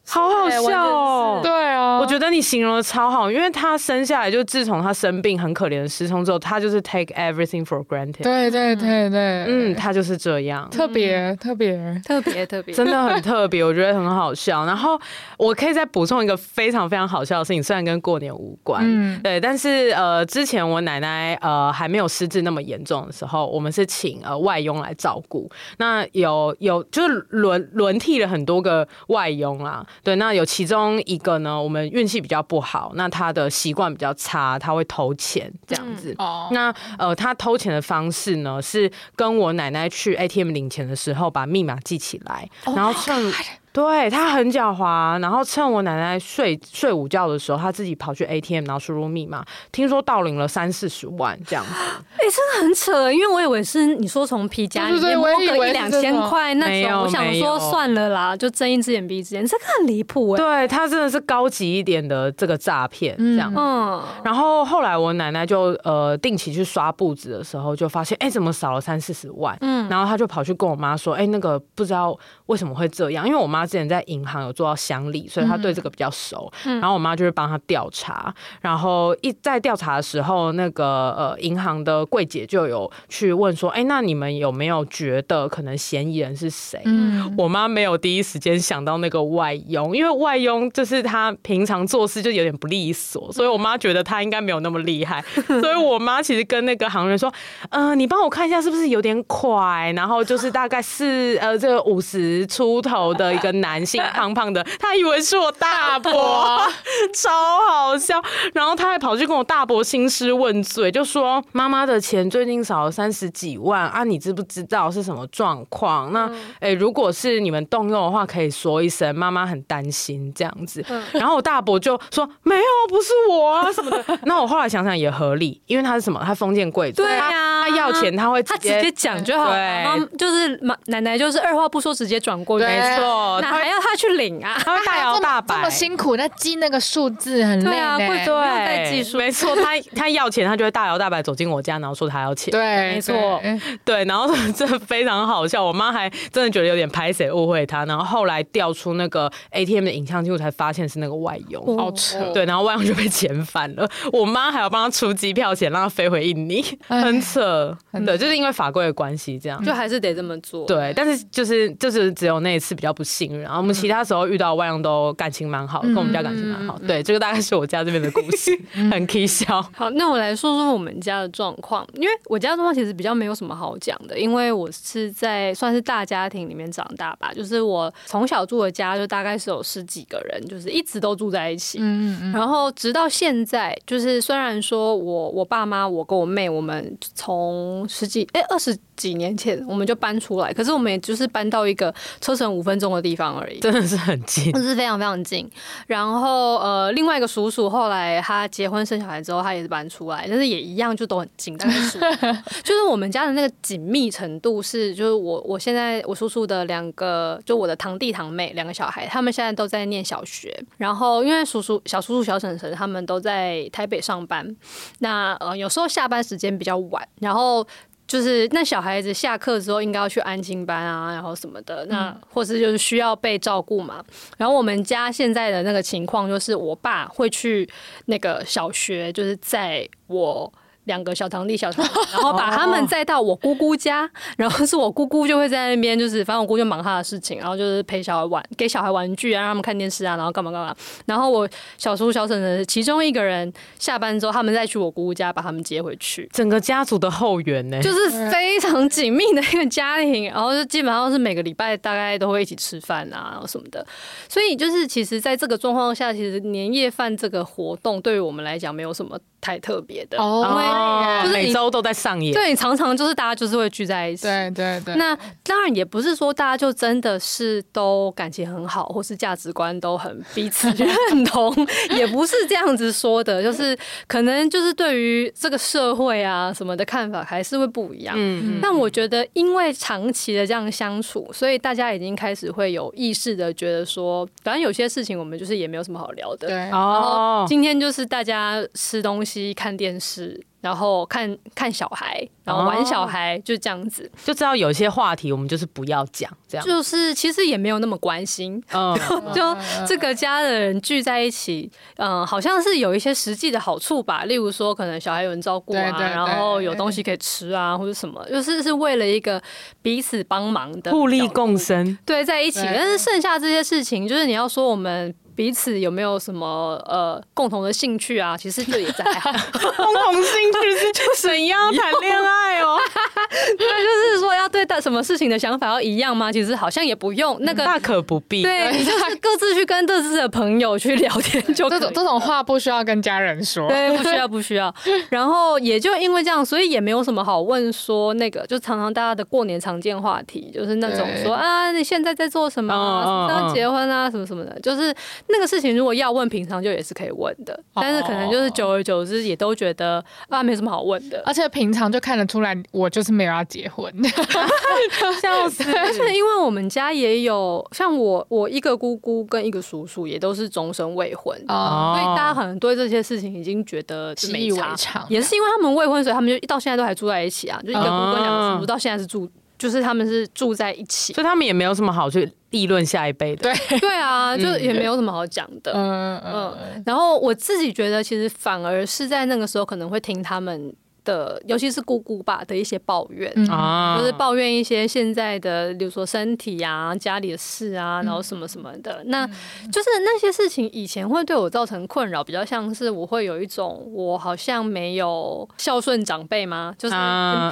[0.08, 1.40] 好好笑哦！
[1.42, 8.22] 对啊，我觉得你形容的超好，因为他生下来就自从他生病很可怜的失聪之后，他就是 take everything for granted。
[8.22, 11.76] 对对对对，嗯，他就是这样，特别特别。
[12.04, 14.64] 特别特别，真的很特别，我觉得很好笑。
[14.64, 14.98] 然后
[15.36, 29.84] 我可以再补充一个非常非常好笑的事情，虽然跟过年无关，嗯，对，但是呃，之前我奶奶呃还没有失智那么严重的时候，我们是请呃外佣来照顾，那有有就是轮轮替了很多个外佣啦。
[30.02, 36.14] 对，那有其中一个呢，我们运气比较不好，那他的习惯比较差，他会偷钱这样子。
[36.50, 43.32] 那呃，他偷钱的方式呢，是跟我奶奶去 ATM 领钱的时候，把密码记起来，然后趁。
[43.76, 51.72] 对，他很狡猾，然后趁我奶奶睡睡午觉的时候，他自己跑去 ATM，然后输入密码，听说盗领了三四十万这样子。
[51.74, 60.36] 哎、欸，真的很扯，因为我以为是你说从皮夹里面摸个一两千块那种，我想说算了啦，就睁一只眼闭一只眼，这个很离谱哎。
[60.38, 63.52] 对，他真的是高级一点的这个诈骗这样。
[63.54, 69.54] 嗯，然后后来我奶奶就呃定期去刷簿子的时候，就发现哎、欸、怎么少了三四十万？
[69.60, 73.65] 嗯，然后他就跑去跟我妈说，哎、欸、那个不知道为什么会这样，因为我妈。
[73.66, 76.52] 之前在银行有做到乡里，所以他对这个比较熟。
[76.64, 80.84] 嗯、然后我妈就是帮他调查，然后一在调查的时候，那个
[81.16, 95.24] 呃银行的柜姐就有去问说：“哎，那你们有没有觉得可能嫌疑人是谁？”嗯，我妈没有第一时间想到那个外佣，因为外佣就是他平常做事就有点不利索，所以我妈觉得他应该没有那么厉害。
[95.60, 97.32] 所以我妈其实跟那个行员说
[97.70, 99.92] ：“呃，你帮我看一下是不是有点快？
[99.96, 106.60] 然后就是大概是呃这个五十出头的一个。”男性胖胖的，他以为是我大伯，
[107.14, 107.30] 超
[107.68, 108.22] 好笑。
[108.54, 116.12] 然后他还跑去跟我大伯兴师问罪，就说妈妈的钱最近少了三十几万啊，你知不知道是什么状况？
[116.12, 116.28] 那
[116.60, 120.84] 哎、欸，如果是你们动用的话，可以说一声，妈妈很担心这样子。
[121.12, 124.04] 然后我大伯就说没有，不是我啊什么的。
[124.24, 126.22] 那我后来想想也合理，因为他是什么？
[126.24, 133.40] 他封建贵族，对呀、啊，他要钱他会直接讲就好，对，就是妈奶奶就是二话不说直接转过去，没错。
[133.50, 134.60] 那还要他去领啊？
[134.64, 137.96] 他会大摇大摆，这么辛苦，那记那个数字很累呢。
[137.98, 142.50] 对，没错，他他要钱，他就会大摇大摆走进我家，然后说他要钱。
[142.50, 143.40] 对，没错，
[143.84, 145.64] 对，然后 真的非常好笑。
[145.64, 151.78] 我妈还真的觉得有点拍谁误会他，然后后来调出那个 ATM 的影像记录，才发现是那个外佣。
[151.78, 152.18] 好扯。
[152.32, 153.88] 对，然后外佣就被遣返了。
[154.12, 157.76] 我妈还要帮他出机票钱，让他飞回印尼，很扯。
[158.04, 160.66] 对，就是因为法规的关系，这样就还是得这么做。
[160.66, 163.25] 对，但是就是就是只有那一次比较不幸。
[163.26, 166.78] 幸运，然后我们其他时候遇到外佣都感情蛮好的，跟我们家感情蛮好。
[166.86, 168.56] 对，这个大概是我家这边的故事，
[168.90, 169.60] 很可笑。
[169.74, 181.78] 好，那我来说说我们家的状况，因为我家的状况其实比较没有什么好讲的，因为我是在算是大家庭里面长大吧，就是我从小住的家就大概是有十几个人，就是一直都住在一起。
[181.80, 195.48] 嗯嗯，然后直到现在，就是虽然说我我爸妈我跟我妹，我们从十几哎二十几年前我们就搬出来，可是我们也就是搬到一个车程五分钟的地方而已，真的是很近，就是非常非常近。
[195.86, 201.98] 然后呃，另外一个叔叔后来他结婚生小孩之后，他也是搬出来，但是也一样就都很近，但是
[202.62, 210.54] 就是我们家的那个紧密程度是，就是我我现在我叔叔的两个，就我的堂弟堂妹两个小孩，他们现在都在念小学。
[210.76, 214.56] 然后因为叔叔小叔叔小婶婶他们都在台北上班，
[214.98, 217.66] 那呃有时候下班时间比较晚，然后。
[218.06, 224.04] 就是那小孩子下课之后应该要去安静班啊，然后什么的，那或是就是需要被照顾嘛。
[224.36, 227.68] 然后我们家现在的那个情况就是，我爸会去
[228.06, 230.52] 那个小学，就是在我。
[230.86, 240.74] 两个小堂弟、小堂弟， 然后把他们载到我姑姑家， 然后是我姑姑就会在那边，就是反正我姑就忙她的事情，然后就是陪小孩玩，给小孩玩具啊，让他们看电视啊，然后干嘛干嘛。
[241.04, 253.84] 然后我小叔、小婶的其中一个人下班之后，他们再去我姑姑家把他们接回去，整个家族的后援呢，就是非常紧密的一个家庭，然后就基本上是每个礼拜大概都会一起吃饭啊，然后什么的。
[254.28, 259.18] 所以就是其实在这个状况下，其实年夜饭这个活动对于我们来讲没有什么。
[259.46, 262.34] 太特别的，因为就是每周都在上演。
[262.34, 264.24] 对，常常就是大家就是会聚在一起。
[264.24, 264.96] 对对对。
[264.96, 271.54] 那当然也不是说大家就真的是都感情很好，或是价值观都很彼此认同，
[271.90, 273.40] 也不是这样子说的。
[273.44, 273.78] 就是
[274.08, 278.16] 可能就是对于这个社会啊什么的看法还是会不一样。
[278.18, 278.58] 嗯。
[278.60, 286.48] 但我觉得因为长期的这样相处，所以大家已经开始会有意识的觉得说，反正有些事情我们就是也没有什么好聊的。
[286.48, 286.56] 对。
[286.56, 289.35] 然后今天就是大家吃东西。
[289.54, 296.66] 看电视，然后看看小孩，然后玩小孩，就这样子，就知道有些话题我们就是不要讲，这样。
[296.66, 298.94] 就是其实也没有那么关心，嗯，
[299.34, 309.42] 就这个家的人聚在一起，嗯，好像是有一些实际的好处吧，例如说可能小孩有人照顾啊，然后有东西可以吃啊，或者什么，就是是为了一个
[309.82, 312.60] 彼此帮忙的互利共生，对，在一起。
[312.64, 315.14] 但是剩下这些事情，就是你要说我们。
[315.36, 318.34] 彼此有没有什么呃共同的兴趣啊？
[318.36, 319.04] 其实这也在
[319.76, 322.78] 共同兴趣是就怎样谈恋爱哦？
[323.58, 326.32] 对，就是说要对待什么事情的想法要一样吗？
[326.32, 328.42] 其实好像也不用，那个大可不必。
[328.42, 331.68] 对，你就是各自去跟各自的朋友去聊天就。
[331.68, 334.74] 这种这种话不需要跟家人说，对，不需要不需要。
[335.10, 342.72] 然后也就因为这样，所以也没有什么好问说那个，就常常大家的过年常见话题就是那种说啊，你现在在做什么？
[343.04, 344.10] 什么时候结婚啊？
[344.10, 344.94] 什么什么的，就是。
[345.28, 353.92] 那个事情如果要问，平常就也是可以问的，但是可能就是久而久之也都觉得啊，没什么好问的，而且平常就看得出来我就是没有要结婚，
[355.20, 355.64] 笑死！
[355.76, 369.28] 而且因为我们家也有像我，我一个姑姑跟一个叔叔也都是终身未婚，哦，所以大家可能对这些事情已经觉得习以为常，也是因为他们未婚，所以他们就到现在都还住在一起啊，就一个姑姑跟两个叔叔到现在是住。
[369.58, 373.42] 就是他们是住在一起，所以他们也没有什么好去议论下一辈的。
[373.42, 375.72] 对 对啊，就也没有什么好讲的。
[375.74, 376.82] 嗯嗯。
[376.86, 380.74] 然后我自己觉得，其实反而是在那个时候可能会听他们。
[381.06, 389.02] 的，尤其是姑姑吧的一些抱怨，嗯、就是抱怨一些现在的，比如说身体啊、家里的事啊，然后什么什么的。
[389.04, 396.74] 嗯、那就是那些事情以前会对我造成困扰，比较像是我会有一种我好像没有孝顺长辈吗？
[396.76, 396.94] 就是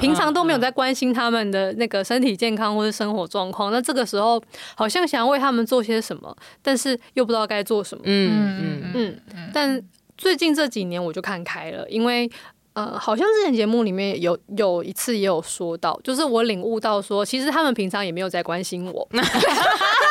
[0.01, 3.71] 平常都没有在关心他们的那个身体健康或者生活状况。
[3.71, 4.39] 那这个时候
[4.75, 8.03] 好像想要为他们做些什么，但是又不知道该做什么。
[8.05, 9.49] 嗯嗯嗯。
[9.53, 9.81] 但
[10.17, 12.29] 最近这几年我就看开了，因为。
[12.75, 19.07] 呃，好像之前节目里面有有一次也有说到，就是我领悟到说，其实他们平常也没有在关心我。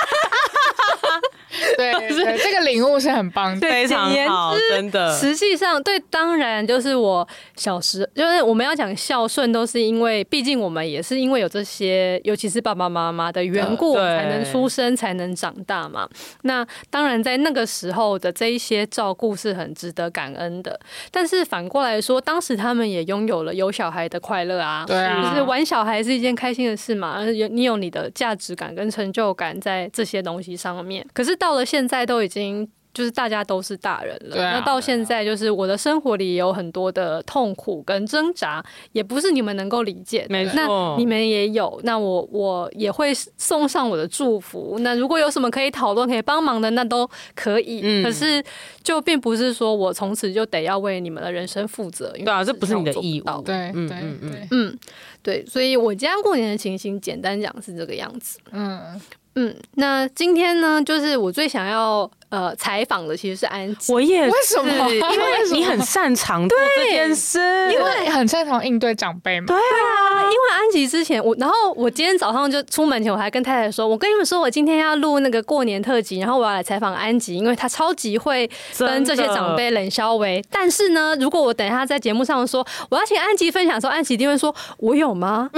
[1.76, 5.12] 对，这个领悟是很棒的，非常好，真的。
[5.18, 16.08] 实际上，对，当然就是我小时，就是我们要讲孝顺，都是因为，毕竟我们也是因为有这些，尤其是爸爸妈妈的缘故，才能出生，才能长大嘛。
[16.42, 20.78] 那当然，在那个时候的这一些照顾是很值得感恩的。
[21.10, 27.22] 但是反过来说，当时他们也拥有了有小孩的快乐啊，对啊，就是玩小孩是一件开心的事嘛。
[27.24, 31.04] 有你有你的价值感跟成就感在这些东西上面。
[31.12, 40.24] 可是到了现在都已经就是大家都是大人了，啊，那到现在就是我的生活里也有很多的痛苦跟挣扎，也不是你们能够理解。
[40.28, 44.76] 没错，那你们也有，那我我也会送上我的祝福。
[44.78, 47.80] 那如果有什么可以讨论、可以帮忙的，那都可以。
[47.82, 48.40] 嗯、可是
[48.84, 52.12] 就并不是说我从此就得要为你们的人生负责。
[52.12, 53.42] 对啊，这不是你的义务。
[53.42, 54.78] 对，嗯对嗯对嗯
[55.20, 58.38] 对，所以我今天过年的情形，简单讲是这个样子。
[58.52, 59.00] 嗯
[59.36, 62.10] 嗯，那今天呢，就是我最想要。
[62.30, 64.90] 呃，采访的其实是安吉，我也，为什么？
[64.92, 67.38] 因为你很擅长做这件事，
[67.72, 69.46] 因为很擅长应对长辈嘛。
[69.46, 80.44] 对啊，因为安吉之前我，然后我今天早上就出门前，我还跟太太说，我跟你们说，我今天要录那个过年特辑，然后我要来采访安吉，因为他超级会跟这些长辈冷消维。
[80.50, 85.48] 但是呢，如果我等一下在节目上说我要请安吉分享的时候，安吉一定会说，我有吗？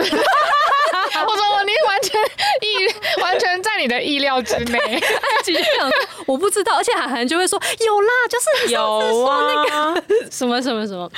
[1.27, 2.21] 我说我你完全
[2.63, 4.79] 意完全在你的意料之内。
[4.79, 6.77] 安吉就想说，我不知道。
[6.77, 11.11] 而且涵涵就会说有啦，就是 有啊，那 个什么什么什么，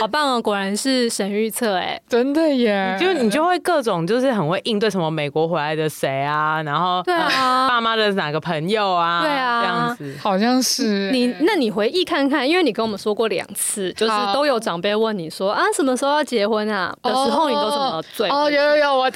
[0.00, 0.42] 好棒哦！
[0.42, 2.96] 果然是神预测哎，真的耶！
[3.00, 11.34] 就你就会各种就是很会应对什么美国回来的谁啊，然后对啊，爸妈的哪个朋友啊，对啊，这样子好像是你。
[11.40, 18.28] 那你回忆看看，因为你跟我们说过两次，就是都有长辈问你说啊，什么时候要结婚啊的时候，你都怎么最？
[18.28, 19.10] 哦，有有有，我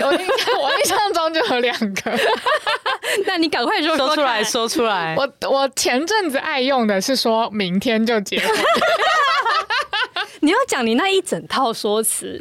[0.60, 2.18] 我印象中就有两个。
[3.26, 5.14] 那你赶快说说出来，说出来。
[5.16, 8.48] 我我前阵子爱用的是说明天就结婚。
[10.42, 12.36] 你要讲你那一整套说辞，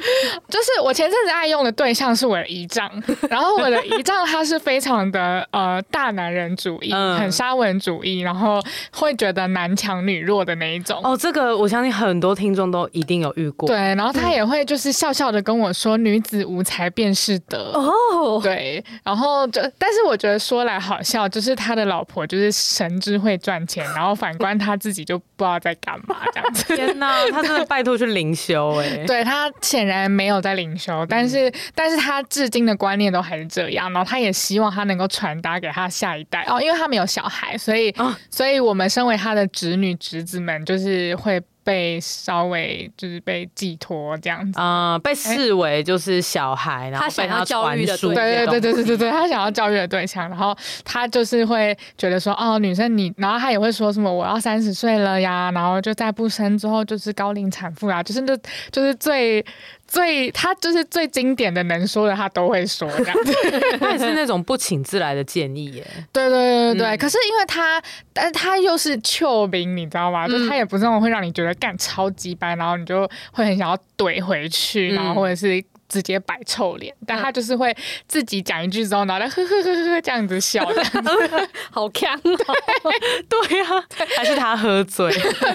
[0.49, 2.91] 就是我前阵子爱用的对象是我的姨丈，
[3.29, 8.59] 然后我的姨丈他是非常的呃大男人主义，嗯、很沙文主义，然后
[8.91, 10.99] 会觉得男强女弱的那一种。
[11.03, 13.67] 哦，这个我相信很多听众都一定有遇过。
[13.69, 26.75] 对，然后他也会就是笑笑的跟我说：“女子无才便是德。”哦，对，然后就但是我觉得说来好笑，就是他的老婆就是神之会赚钱，然后反观他自己就不知道在干嘛这样子。
[26.75, 27.90] 天哪，他真的拜托。
[27.91, 36.43] 都去灵修哎，对，他显然没有在灵修，但是、嗯、但是他至今的观念都还是这样，然后他也希望他能够传达给他下一代。
[36.47, 41.41] 哦，因为他没有小孩，所以、哦、所以我们身为他的侄女侄子们，就是会。
[41.63, 58.35] 被稍微就是被寄托这样子啊、呃，被视为就是小孩，欸、然后他，他想要教育的对对对对对对对，他想要教育的对象，然后他就是会觉得说，哦，女生你，然后他也会说什么我要三十岁了呀，然后就再不生之后就是高龄产妇啊，就是那
[58.71, 59.45] 就是最。
[59.91, 63.33] 最他就是最经典的能说的，他都会说这样子。
[63.77, 65.85] 他也是那种不请自来的建议耶。
[66.13, 66.87] 对对对对对。
[66.87, 67.81] 嗯、可是因为他，
[68.13, 70.27] 但是他又是丘兵，你知道吗？
[70.27, 75.61] 嗯、就他也不是那种会让你觉得干超级班，然后你就会很想要怼回去，然后或者是。
[75.91, 77.75] 直接摆臭脸，但他就是会
[78.07, 82.55] 自己讲一句之后，脑袋呵呵呵呵这样子笑，这样子 好强哦！
[83.27, 83.83] 对呀、啊，
[84.15, 85.11] 还是他喝醉，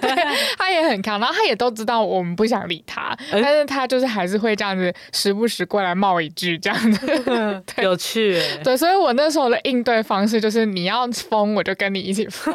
[0.59, 8.39] 他也很强，然后他也都知道我们不想理他，但是他就是还是会这样子时不时过来冒一句这样子，有趣。
[8.63, 12.55] 对，所以我那时候的应对方式就是你要疯我就跟你一起疯，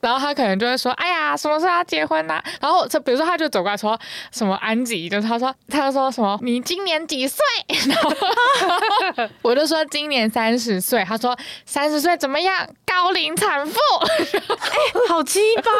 [0.00, 3.98] 然后他可能就会说：“哎呀，什么时候要结婚呐、啊？”然后这比如说他就走过来说
[4.30, 6.38] 什么安吉，就是他说他就说什么。
[6.44, 7.42] 你今年几岁？
[7.88, 11.02] 然 后我就说今年三十岁。
[11.04, 12.54] 他说三十岁怎么样？
[12.86, 13.76] 高龄产妇？
[14.06, 15.72] 哎、欸，好鸡巴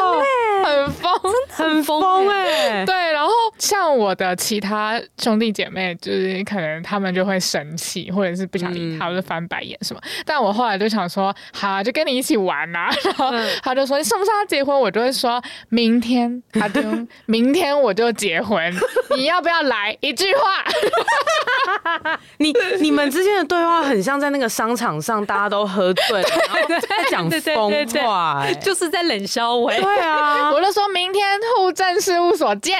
[0.00, 0.22] 哦，
[0.64, 1.12] 很疯，
[1.50, 2.86] 很疯哎。
[2.86, 10.00] 对，然后像我的其他兄弟姐妹，就是可能他们就会生气，或者是不想理他，或者翻白眼什么。
[10.24, 12.90] 但我后来就想说，好啊，就跟你一起玩呐、啊。
[13.04, 13.30] 然后
[13.62, 14.78] 他就说你什么时候要结婚？
[14.78, 16.80] 我就会说明天，他就
[17.26, 18.72] 明天我就结婚，
[19.16, 19.96] 你要不要来？
[20.04, 20.62] 一句话，
[22.36, 29.72] 你你们之间的对话很像在那个商场上，大家都喝醉 了，然后在讲疯话、欸，就是在冷笑话。
[29.72, 32.78] 对啊， 我就说明天户政事务所见，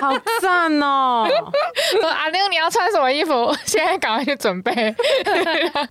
[0.00, 1.26] 好赞哦！
[2.00, 3.54] 说阿妞，你要穿什么衣服？
[3.66, 4.72] 现在赶快去准备。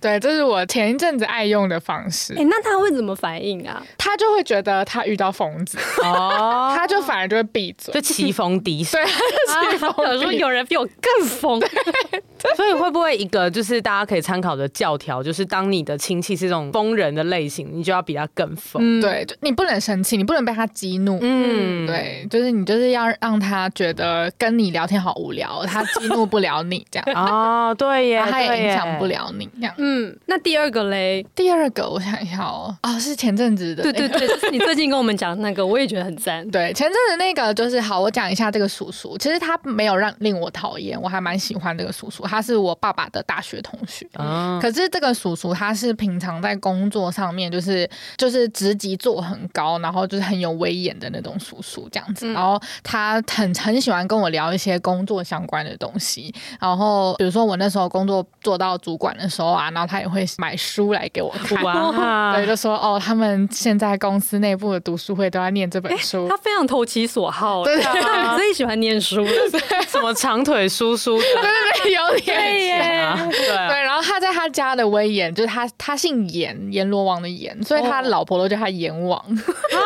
[0.00, 2.32] 对，这是我前一阵子爱用的方式。
[2.34, 3.80] 哎、欸，那他会怎么反应啊？
[3.96, 8.98] 他就会觉得他遇到疯子哦，他就反而就会闭嘴，就棋逢敌手。
[8.98, 10.15] 对。
[10.15, 11.60] 有我说有人比我更疯，
[12.56, 18.82] 所以会不会一个就是大家可以参考的教条，就是当你的亲戚是这种疯人的类型，你就要比他更疯。
[18.82, 21.18] 嗯、对，就你不能生气，你不能被他激怒。
[21.20, 27.06] 嗯，对，就是你就是要让他觉得跟你聊天好无聊，他激怒不了你这样。
[27.14, 29.74] 哦，对耶，他也影响不了你这样。
[29.78, 31.24] 嗯，那第二个嘞？
[31.34, 36.48] 第二个我想一下哦，哦，是前阵子的，对对对， 就是你最近跟我们讲的那个，我也觉得很赞。
[36.50, 39.54] 对，前阵子那个就是好，我讲一下这个叔叔，其实他。
[39.66, 42.22] 没有让令我讨厌，我还蛮喜欢这个叔叔。
[42.22, 44.06] 他他是我爸爸的大学同学。
[44.18, 52.30] 嗯，可是这个叔叔他是平常在工作上面就是就是职级做很高，然后就是很有威严的那种叔叔这样子。
[52.34, 56.34] 然后他很很喜欢跟我聊一些工作相关的东西。
[56.60, 61.56] 然后比如说我那时候工作做到主管的时候啊，然后他也会买书来给我看。
[62.36, 66.24] 对，就说哦，他们现在公司内部的读书会都要念这本书。
[66.24, 69.24] 欸、他非常投其所好，对啊，最喜欢念书，
[69.88, 73.82] 什么长腿叔叔，对对对，有点对对。
[73.82, 79.18] 然后他在他家的威严，就是他他姓阎，阎罗王的阎，所以他老婆都叫他阎王。
[79.18, 79.78] 啊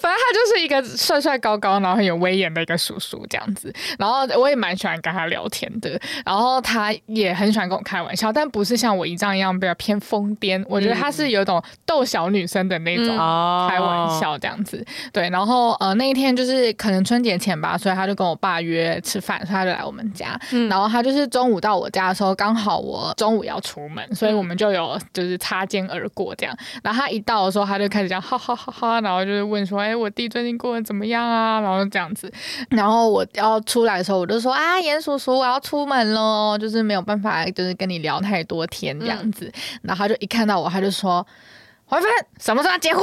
[0.00, 3.72] 反正他就是一个帅帅高高，然后很有威严的一个叔叔这样子。
[3.98, 6.00] 然后我也蛮喜欢跟他聊天的。
[6.24, 10.64] 然后他也很喜欢跟我开玩笑，但不是像我姨丈一样比较偏疯癫。
[10.68, 13.06] 我觉得他是有一种逗小女生的那种
[13.68, 14.84] 开玩笑这样子。
[15.12, 20.38] 对，然后呃那一天就是可能春节前吧，所以他就跟我爸约吃饭，所以他就来我们家。
[20.68, 26.56] 然后然后他就是中午到我家的时候，刚好我中午要出门，所以我们就有就是擦肩而过这样。
[26.82, 31.60] 然后他一到的时候，他就开始讲哈哈哈哈，然后就是问说，哎，我弟最近过得怎么样啊？
[31.60, 32.32] 然后这样子。
[32.70, 39.52] 然后我要出来的时候，我就说啊，严叔叔，我要出门喽，就是没有办法，就是跟你聊太多天这样子。
[39.82, 41.26] 然后他就一看到我，他就说。
[41.90, 43.02] 怀芬什么时候要结婚？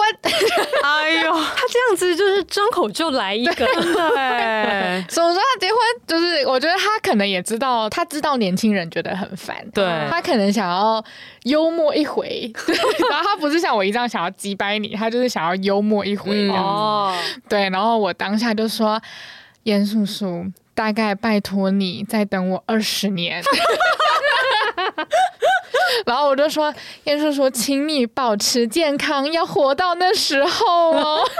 [0.81, 5.77] 哎呦， 他这样子就是张口就来一个，对，什么时候要结婚？
[6.07, 11.03] 就是我觉得他可能也知道，他知道年轻人觉得很烦，对，他可能想要
[11.43, 12.49] 幽默一回，
[13.09, 17.13] 然后他不是像我一样想要击败你，他就是想要幽默一回哦，
[17.49, 19.01] 对，然后我当下就说，
[19.63, 23.43] 严叔叔，大概拜托你再等我二十年。
[26.05, 26.73] 然后我就说
[27.05, 31.23] ：“燕叔叔，请你保持健康，要活到那时候哦。”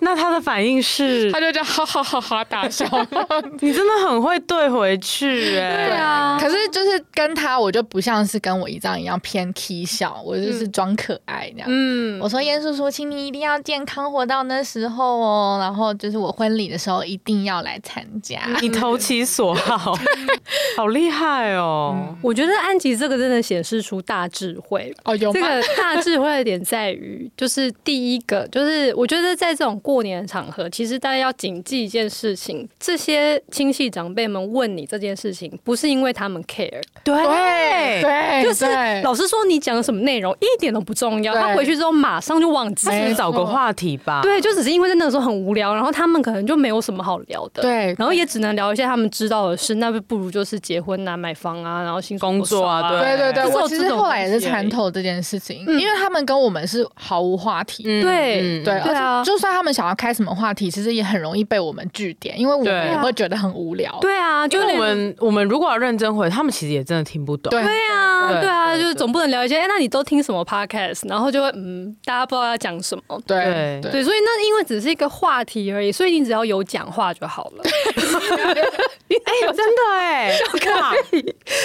[0.00, 2.84] 那他的反应是，他就这样哈哈哈哈大笑。
[3.60, 5.88] 你真的很会对回去哎。
[5.88, 6.38] 对啊。
[6.40, 11.68] 可是就是跟他，我就不像是跟我姨丈一样偏 k 笑，我就是装可爱那样。
[11.70, 12.18] 嗯。
[12.20, 15.58] 我说燕叔叔，请你一定要健康活到那时候哦。
[15.60, 18.40] 然后就是我婚礼的时候一定要来参加。
[18.60, 19.96] 你投其所好，
[20.76, 21.94] 好厉害哦。
[21.96, 22.92] 嗯、我觉得安吉。
[22.92, 24.94] 这个真的显示出大智慧。
[25.04, 38.66] 哦，有这个大智慧的点在于，就是第一个，就是我觉得在这种过年的场合，其实大家要谨记一件事情：这些亲戚长辈们问你这件事情，不是因为他们 care，对对，就是
[39.02, 44.22] 老师说，你讲的什么内容一点都不重要，他回去之后马上就忘记，找个话题吧。
[44.22, 52.91] 对，就只是因为在那个时候很无聊，然后他们可能就没有什么好聊的，对，然后也只能聊一些他们知道的事，那不如就是结婚啊、买房啊，然后新工作啊。
[53.00, 57.82] 对对对，我其实后来也是参透这件事情，因为他们跟我们是毫无话题。
[58.02, 63.96] 对对，而且就算他们想要开什么话题，其实也很容易被我们据点，因为我们也会觉得很无聊。
[64.00, 67.50] 对啊，就我们我们如果要认真回，他们其实也真的听不懂。
[67.50, 71.08] 对啊，对啊，就是总不能聊一些，哎，那你都听什么 podcast？
[71.08, 73.02] 然后就会嗯，大家不知道要讲什么。
[73.26, 77.62] 对对，所以那因为只是一个话题而已，所以你只要有讲话就好了。
[79.12, 81.22] 哎，真的哎， 就可以，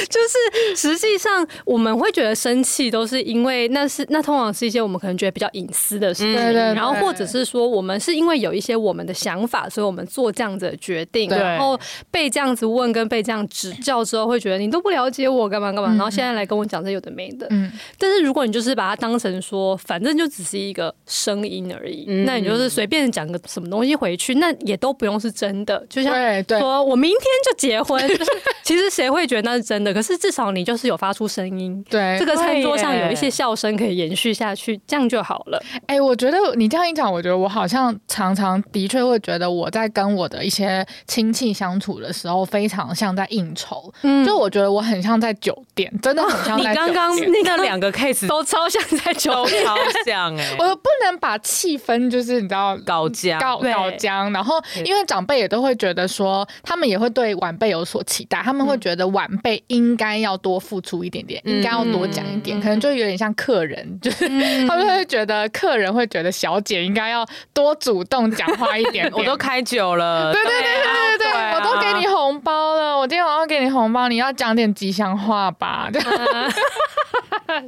[0.09, 11.80] 就是实际上我们会觉得生气，都是因为那是那通常是一些我们可能觉得比较隐私的事情，然后或者是说我们是因为有一些我们的想法，所以我们做这样子的决定，然后
[12.11, 17.47] 被这样子问跟被这样指教之后，会觉得你都不了解我干嘛干嘛，然后现在来跟我讲这有的没的。
[17.49, 25.86] 嗯，但是如果你就是把它当成说，反正就只是一个声音而已，那你就是随便讲个什么东西回去，那也都不用是真的。
[25.89, 26.13] 就像
[26.59, 28.01] 说我明天就结婚，
[28.63, 29.93] 其实谁会觉得那是真的？
[29.93, 35.62] 可是至少你就是有发出声音，对，这个餐桌上有一些笑声可以延续下去，这样就好了。
[35.88, 43.91] 哎、欸，我觉得你这样一讲，我觉得我好像常常的确会觉得我在跟我的一些亲戚相处的时候，非常像在应酬。
[44.03, 46.88] 嗯，就我觉得我很像在酒店，真的很像在酒店。
[46.89, 50.55] 你刚刚那个两个 case 都超像在酒店，超像哎、欸！
[50.60, 54.32] 我不能把气氛就是你知道搞僵，搞搞僵。
[54.32, 54.55] 然后
[54.86, 64.27] 因为长辈也都会觉得说，他们也会对晚辈有所期待，他们会觉得晚辈应该要多付出一点点，应该要多讲一点，可能就有点像客人，就是
[64.67, 69.09] 他们会觉得客人会觉得小姐应该要多主动讲话一点。
[69.15, 75.89] 我都开酒了，对对对对对对，我都给你红包了，我今天晚上给你红包，你要讲点吉祥话吧。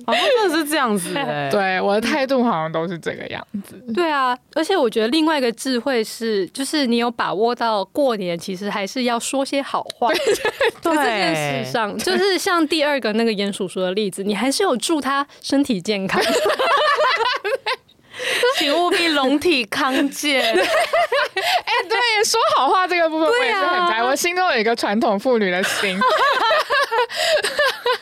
[0.06, 3.82] 好像真的是这样子哎， 对，我的态度好像都是这个样子。
[3.94, 10.10] 对啊，而且我觉得另外一个智慧是，就是你有把握到过年，其实还是要说些好话。
[10.14, 16.22] 对，这件事上，就是像第二个那个鼹鼠叔的例子，你还是有祝他身体健康。
[18.58, 20.42] 请务必龙体康健。
[20.42, 25.98] 哎、欸，对，说好话这个部分我也是很在意，我心中有一个传统妇女的心。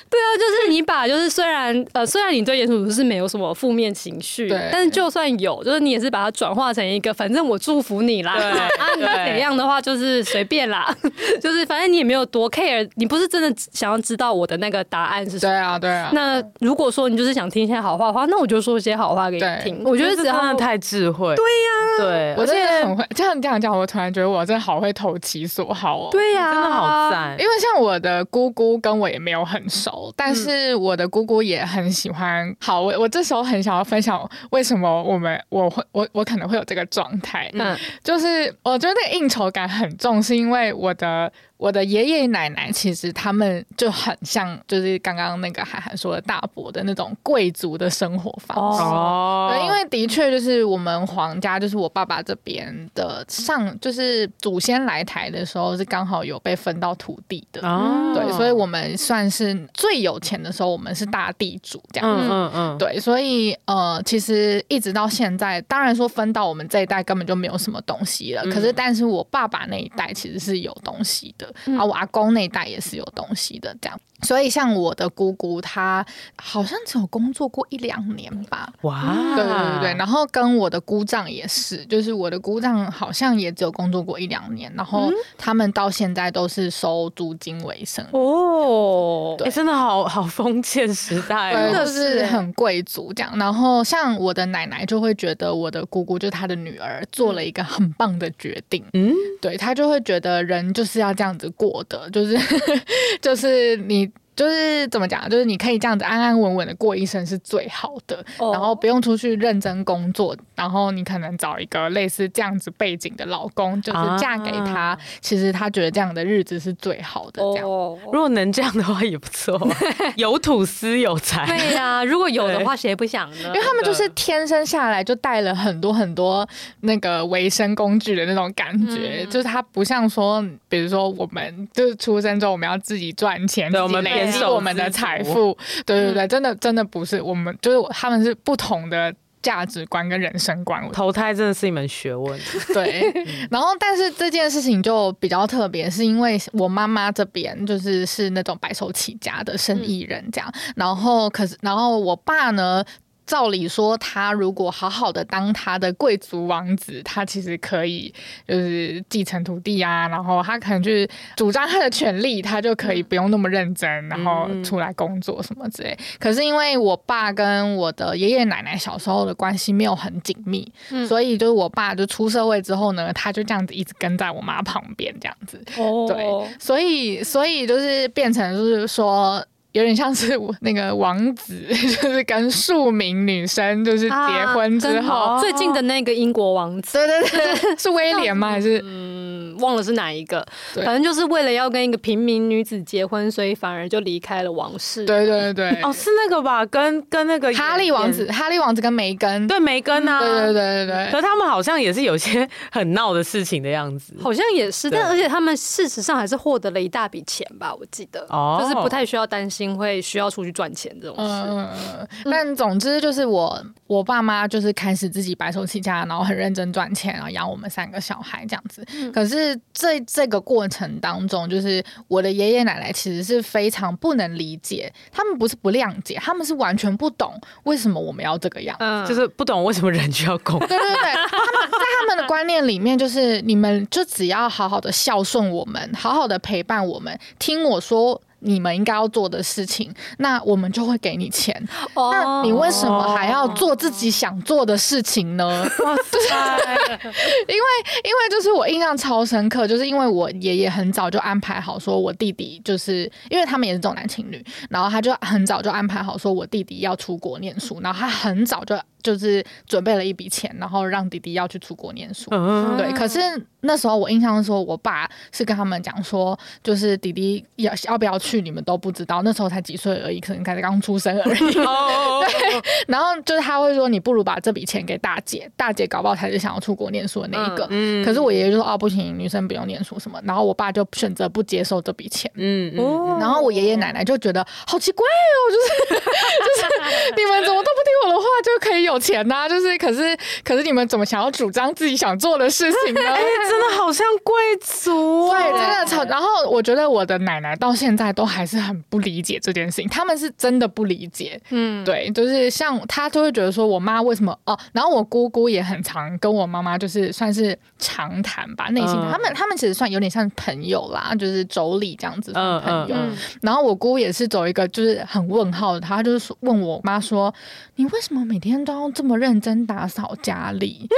[0.10, 8.34] 对啊，就是你把，就是虽然呃，虽然你对鼹鼠鼠是没有什么负面情绪，但是就算有，就是你也是把它转化成一个，反正我祝福你啦，
[8.80, 10.96] 啊，你怎样的话就是随便啦，
[11.42, 15.52] 就是反正你也没有多 care，你不是真的想要知道我的那个答案是什么？
[15.54, 16.10] 对啊，对啊。
[16.14, 19.84] 那如果说你就是想听一些好话的话，那我就说一些好话给你听。
[19.84, 21.36] 我觉得这真的太智慧。
[21.36, 26.10] 对呀、啊，对，我真的很会这样这样讲，我突然觉得我真的好会投其所好哦。
[26.12, 27.32] 对呀、啊，真的好赞。
[27.40, 32.56] 因为像我的姑姑跟我也没有很熟，但是我的姑姑也很喜欢。
[32.60, 37.50] 好，我我这时候很想要分享为什么我们我会我我可能会有这个状态。
[37.54, 41.32] 嗯，就是我觉得那个应酬感很重，是因为我的。
[41.58, 48.84] 我的爷爷奶奶其实他们就很像，就是刚刚那个涵涵说的大伯的那种贵族的生活方式。
[48.84, 57.68] 哦，对，因为的确就是我们皇家，就是我爸爸这边的上，就是祖先来台的时候是刚好有被分到土地的。
[57.68, 62.28] 哦，对，所以我们算是最有钱的时候，我们是大地主这样子。
[62.30, 62.78] 嗯嗯嗯。
[62.78, 68.44] 对，所以呃，其实一直到现在，当然说分到我们这一代根本就没有什么东西了。
[68.52, 71.47] 可是，但是我爸爸那一代其实是有东西的。
[71.78, 74.00] 啊，我阿公那一代也是有东西的，这样。
[74.24, 76.06] 所以像我的姑姑，她
[76.42, 78.68] 好像只有工作过一两年吧。
[78.82, 79.94] 哇，对对对对。
[79.98, 84.72] 然后跟我的姑丈也是，就是我的姑丈好像也只有工作过一两年。
[84.76, 88.04] 然后他们到现在都是收租金为生。
[88.12, 93.38] 哦，对，真的好好封建时代，真的是很贵族这样。
[93.38, 98.84] 然后像我的奶奶就会觉得我的姑姑就是她的女儿做了一个很棒的决定。
[98.94, 102.36] 嗯，对，她就会觉得人就是要这样子过的，就是
[103.22, 104.08] 就是你。
[104.38, 108.54] 就是怎么讲，就是你可以这样子安安稳稳的过一生是最好的，oh.
[108.54, 115.00] 然后不用出去认真工作，然后你可能找一个类似这样子背景的老公，就是嫁给他，ah.
[115.22, 117.42] 其实他觉得这样的日子是最好的。
[117.42, 117.98] 这样，oh.
[118.14, 119.60] 如果能这样的话也不错，
[120.16, 121.48] 有土司有财。
[121.48, 123.38] 对呀、啊，如果有的话，谁不想呢？
[123.48, 126.48] 因为他们就是天生下来就带了很多很多
[126.82, 140.88] 那个维生工具的那种感觉，嗯、就是他不像说，比如说我们就是出生之后我们要自己赚钱，对，我们每是我们的财富，对对对，真的真的不是我们，就是他们是不同的价值观跟人生观。
[140.92, 142.40] 投胎真的是一门学问，
[142.74, 143.12] 对。
[143.50, 152.84] 然后，但是这件事情就比较特别，是因为我妈妈这边就是是那种白手起家的生意人这样，然后可是，然后我爸呢。
[153.28, 158.12] 照理说，他如果好好的当他的贵族王子，他其实可以
[158.48, 165.96] 就是继承土地啊，然后他可能就是主张他的权利，他就可以不用那么认真，然后出来工作什么之类。
[166.18, 170.72] 可是因为我爸跟我的爷爷奶奶小时候的关系没有很紧密，
[171.08, 175.62] 所以就是我爸就出社会之后呢，他就这样子一直跟在我妈旁边这样子。
[175.78, 179.46] 哦，对，所以所以就是变成就是说。
[179.74, 181.54] 有点像是我那个王子，
[182.02, 188.50] 就是跟庶民女生就是结婚之后，啊、最近的那个英国王子，对对对， 是威廉吗？
[188.50, 188.82] 还是？
[188.84, 190.46] 嗯，忘了是哪一个？
[190.74, 190.84] 对。
[190.84, 195.06] 反正就是为了要跟一个平民女子结婚，所以反而就离开了王室。
[195.06, 196.66] 对对对，哦，是那个吧？
[196.66, 201.12] 跟跟那个哈利王子，哈利王子跟梅根，对梅根啊，对对对对对。
[201.12, 207.74] 可他们好像也是有些很闹的事情的样子，好像也是，但而且他们事实上还是获得了一大笔钱吧？
[207.80, 209.78] 我记得，哦，就是不太需要担心。
[209.78, 218.84] 会需要出去赚钱这种事，嗯，但总之就是我我爸妈就是开始自己白手起家，然后很认真赚钱，然后养我们三个小孩这样子。
[218.96, 230.58] 嗯、可是这这个过程当中，就是我的爷爷奶奶其实是非常不能理解，他们不是不谅解，他们是完全不懂为什么我们要这个样子，嗯、就是不懂为什么人就要工。
[230.60, 238.20] 对对对，他们在他们的观念里面，就是你们就只要好好的孝顺我们，好好的陪伴我们，听我说。
[238.40, 241.56] 你们应该要做的事情，那我们就会给你钱。
[241.94, 245.46] Oh, 那你为什么还要做自己想做的事情呢？
[245.80, 246.20] 哇塞！
[247.48, 247.64] 因为
[248.04, 258.78] 因为就是我印象超深刻，就是因为我爷爷很早就安排好，说我弟弟就是因为他们也是重男轻女，然后他就很早就安排好，说我弟弟要出国念书，然后他很早就。
[259.02, 262.30] 就是准备了一笔钱，然后让弟弟要去出国念书。
[262.32, 263.20] 嗯、对，可是
[263.62, 269.22] 那时候我印象说，我爸是跟他们讲说，就是弟弟要要不要去，你们都不知道。
[269.22, 271.60] 那时候才几岁而已，可能才刚出生而已。
[271.64, 277.68] 哦、对， 然后就是他会说，你不如把这笔钱给大姐，大姐搞不好才是想要出国念书的那一个。
[277.70, 280.20] 嗯、可是我爷爷就说，哦，不行，女生不用念书什么。
[280.24, 282.30] 然后我爸就选择不接受这笔钱。
[282.36, 283.20] 嗯嗯。
[283.20, 288.87] 然后我爷爷奶奶就觉得好奇怪哦，就是 就是你们怎么都不听我的话，就可以。
[288.88, 293.02] 有钱呐、啊，就是可是可是你们怎么想要主张自己想做的事情呢？
[293.02, 296.04] 哎、欸，真的好像贵族、哦，对，真的超。
[296.06, 301.40] 然后我觉得我的奶奶到现在都还是很不理解这件事情，他们是真的不理解。
[301.50, 312.96] 嗯，对，就是像他就会觉得说我妈为什么哦，然后我姑姑也很常跟我妈妈就是算是长谈吧，内心、嗯、他们他们其实算有点像朋友啦，就是妯娌这样子的朋友。
[312.96, 317.34] 嗯嗯嗯、然后我姑也是走一个就是很问号的，她就是问我妈说
[317.76, 320.88] ：“你为什么每天都要这么认真打扫家里？”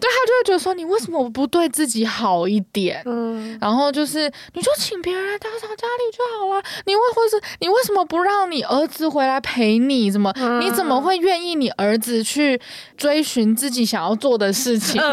[0.00, 6.62] 对，他就会觉得说：“你为什么不对自己好一点？”嗯，然后就是你就请别人来打扫家里就好了。
[6.86, 10.10] 你为或是你为什么不让你儿子回来陪你？
[10.10, 12.60] 怎么、嗯、你怎么会愿意你儿子去
[12.96, 15.00] 追寻自己想要做的事情？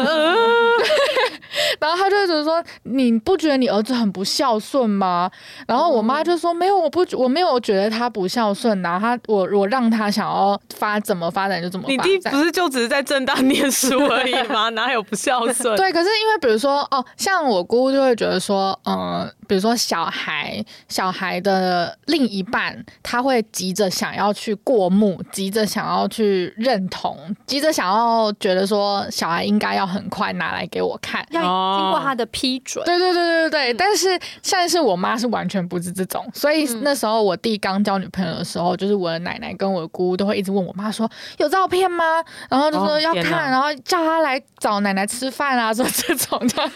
[1.78, 5.30] 然后他就会觉得说：“你不觉得你儿子很不孝顺吗？”
[5.68, 8.80] 然后我妈就说：“没有，我不，我没有觉得他不孝顺。
[8.82, 10.43] 然后他，我我让他想要
[10.74, 11.96] 发怎么发展就怎么发展。
[11.96, 14.68] 你弟不是就只是在正大念书而已吗？
[14.74, 15.76] 哪有不孝顺？
[15.76, 27.16] 对，可是因为比如说哦，像我姑姑就会觉得说，嗯、呃，比如说小孩，小孩的另一半，他会急着想要去过目，急着想要去认同，
[27.46, 32.84] 急着想要觉得说，小孩应该要很快拿来给我看，要经过他的批准。
[32.84, 33.72] 对对对对对对。
[33.72, 34.08] 嗯、但是
[34.42, 41.08] 现在是我妈是完全不是这种，所以那时候我弟刚交女朋友的时候，就是我的奶奶跟我姑姑都会一直问我妈说，
[41.38, 42.22] 有照片吗？
[42.48, 46.70] 然后就说要看，然后叫她来找奶奶吃饭啊，说 这种的。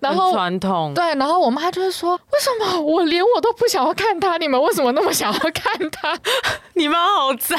[0.00, 6.16] 然后传统对，然后我妈就会说，为什么我连我都不想要看她，你们为什么那么想要看她？
[6.74, 7.58] 你妈好赞，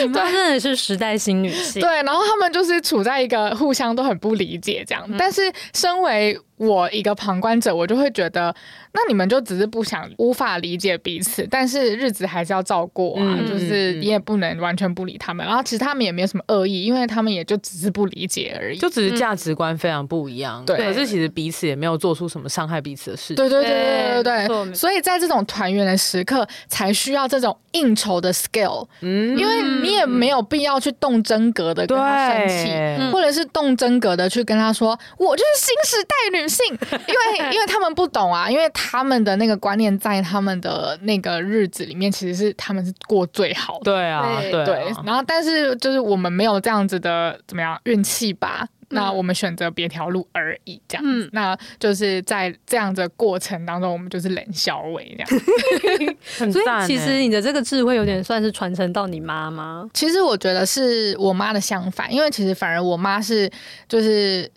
[0.00, 1.80] 你妈真的是时代新女性。
[1.82, 6.38] 对，然后他们就是处在一个互相都很不理解这样，嗯、但是身为。
[6.56, 8.54] 我一个旁观者，我就会觉得，
[8.92, 15.44] 那你们就只是不想、无法理解彼此，但是日子还是要照过啊，嗯、就是你也不能完全不理他们。
[15.44, 20.64] 然后其实他们也没有什么恶意，因为他们也就只是不理解而已，就只是价值观非常不一样。
[20.64, 23.36] 对、嗯，可是其实彼此也没有做出什么伤害彼此的事情。
[23.36, 24.74] 对对对对对对。
[24.74, 28.86] 所以在这种团圆的时刻，才需要这种应酬的 skill。
[29.02, 36.45] 嗯，因为你也没有必要去动真格的跟他生气，或者是动真格的去跟他说，我就是新时代女。
[36.48, 43.84] 性，因为因为他们不懂啊，因为他们的那个观念在他们的那个日子里面，其实是他们是过最好的。
[43.84, 44.74] 对啊，对，对。
[45.04, 48.66] 然后，但是就是我们没有这样子的怎么样运气吧？
[48.90, 51.24] 那我们选择别条路而已，这样子。
[51.24, 56.16] 嗯、那就是在这样的过程当中，我们就是冷笑为这样。
[56.38, 59.84] 很所以其实你的这个智慧有点算是传承到你妈妈？
[59.92, 63.50] 其实我觉得是我妈的相反，因为其实反而我妈是
[63.88, 64.48] 就是。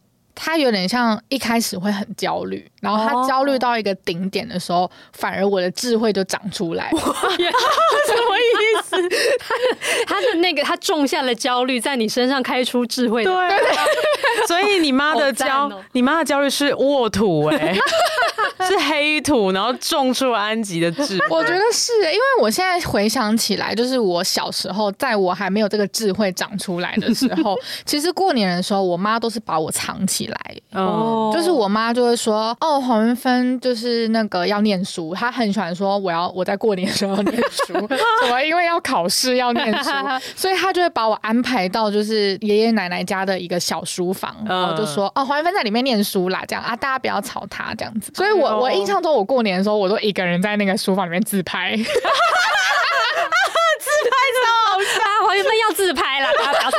[0.41, 6.89] 他有点像一开始会很焦虑，然后他焦虑到一个顶点的时候，反而我的智慧就长出来。
[6.95, 8.97] 什么意思？
[9.39, 13.23] 他他的那个他种下了焦虑，在你身上开出智慧。
[13.23, 13.33] 对，
[14.47, 17.75] 所以你妈的焦，你妈的焦虑是沃土哎，
[18.65, 21.25] 是黑土，然后种出安吉的智慧。
[21.29, 27.55] 我觉得是，因为我现在回想起来，就是我小时候，在我还没有这个智慧长出来的时候，
[27.85, 30.29] 其实过年的时候，我妈都是把我藏起来。
[30.29, 37.73] 来哦，就是我妈就会说哦，黄云芬就是那个要念书，他很喜欢说我要我在过年的时候要念书，
[38.21, 39.89] 什么因为要考试要念书，
[40.35, 48.11] 所以他就会把我安排到就是爷爷奶奶家的一个小书房，然后就说哦，黄云芬在里面念书啦，这样啊，大家不要吵他这样子。
[48.13, 51.93] 所以我我印象中我过年的时候，我都一个人在那个书房里面自拍， 自拍
[54.35, 54.41] 超
[54.73, 56.77] 好笑，黄云芬要自拍啦，大家不要吵。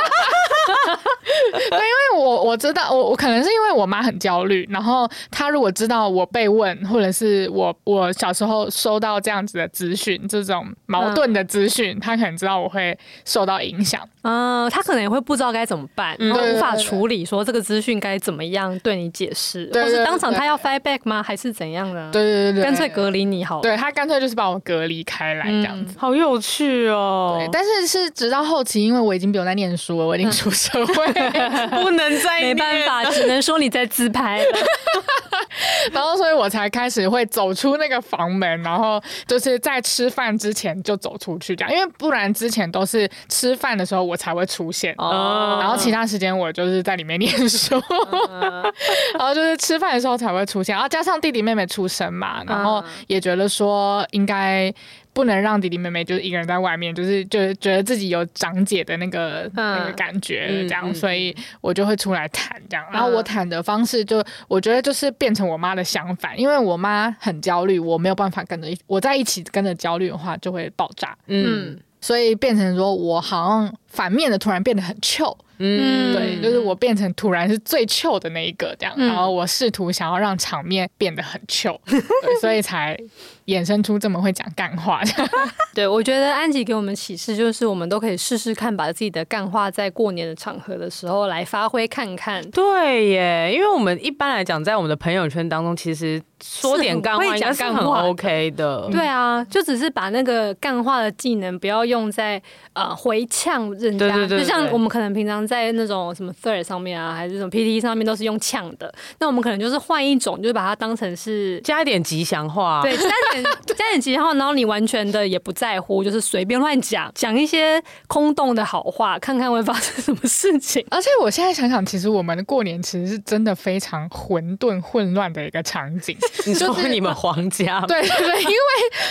[1.51, 14.01] 对，因为我我知道，我我可能是因为我妈很焦虑，然后她如果知道我被问，或者是我我小时候收到这样子的资讯，这种矛盾的资讯，她可能知道我会受到影响。
[14.23, 21.23] 嗯，她可能也会不知道该怎么办，然后无法处理，说这个资讯该怎么样对你解释，或是当场她要 fight back 吗？
[21.23, 22.09] 还是怎样呢？
[22.13, 23.61] 对对对，干脆隔离你好。
[23.61, 27.37] 对，她干脆就是把我隔离开来这样子，好有趣哦。
[27.39, 31.11] 对，但是是直到后期，因为我已经不用在念书了，我已经出社会。
[31.81, 34.41] 不能再没办法，只能说你在自拍。
[35.91, 48.73] 然后，所以我才开始会走出那个房门，然后就是在吃饭之前就走出去这样，因为不然之前都是吃饭的时候我才会出现，哦、然后其他时间我就是在里面念书，哦、
[49.17, 54.73] 然后就是吃饭的时候才会出现，然后加上弟弟妹妹出生嘛，然后也觉得说应该。
[55.13, 62.85] 不能让弟弟妹妹就是一个人在外面，就是就是觉得自己有长姐的那个、嗯、那个感觉，这样，嗯、所以我就会出来谈这样。
[62.91, 71.17] 然后我谈的方式就我觉得就是变成我妈的相反，因为我妈很焦虑，我没有办法跟着一，我在一起跟着焦虑的话就会爆炸。
[71.27, 71.77] 嗯。
[72.03, 75.37] 所以变成说我好像反面的突然变得很 chill。
[75.61, 81.79] 嗯，对，就是我变成突然是最糗的那一个这样，嗯、然后我试图想要让场面变得很糗，
[82.41, 82.97] 所以才
[83.45, 85.01] 衍生出这么会讲干话。
[85.73, 92.41] 对，我觉得安吉给我们启示就是，我们都可以试试看，把自己的干话在过年的场合的时候来发挥看看。
[92.49, 96.21] 对耶，因为我们一般来讲，在我们的朋友圈当中，其实。
[96.43, 102.41] 说点干话应该是很 OK 的，对啊，就只是把那个干话的技能不要用在
[102.73, 108.89] 呃回呛人家，对对对对，就像我们可能平常在那种什么 Thread 上面啊，还是什么 PTT 上面都是用呛的，
[109.19, 120.85] 那我们可能就是换一种，就是把它当成是加一点吉祥话，对，加点 加点吉祥话，然后你完全的也不在乎，就是随便乱讲，讲一些空洞的好话，看看会发生什么事情。
[120.89, 126.17] 而且我现在想想，其实我们的过年其实是真的非常混沌混乱的一个场景。
[126.47, 128.55] 你说你们皇家 对对对，因为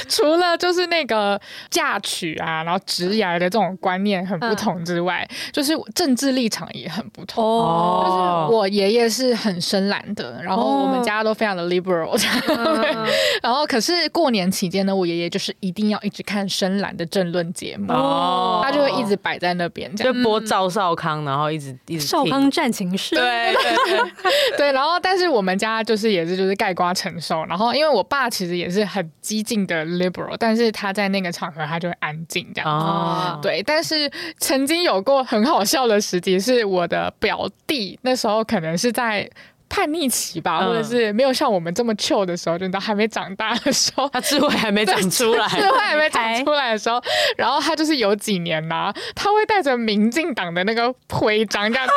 [0.09, 1.39] 除了就是那个
[1.69, 7.43] 嫁娶啊，然后职涯的这种观念很不同之外，嗯、就是政治立场也很不同。
[7.43, 13.09] 哦，就是我爷爷是很深蓝的，然后我们家都非常的 liberal，哦、
[13.43, 24.13] 然后可是过年期间呢，我爷爷就是一定要一直看深蓝的政论节目，哦，他就会一直摆在那边，就播赵少康，然后一直一直少康战情室，对对对，
[24.59, 27.31] 对， 然后但是我们家就是也是就是盖瓜承受。
[27.47, 32.81] 然后，因为我爸其实也是很激进的 liberal，但是他在那个场合他就会安静这样。
[32.81, 32.87] 子。
[32.87, 39.31] 哦、对，但是曾经有过很好笑的时机，是我的表弟那时候可能是在
[39.69, 47.01] 叛逆期吧，嗯、或者是没有像我们这么 chill 的时候，就到还没长大的时候，他智慧还没长出来，智慧还没长出来的时候，
[47.37, 51.89] 然后他就是有几年呐、啊，他会带着民进党的那个徽章这样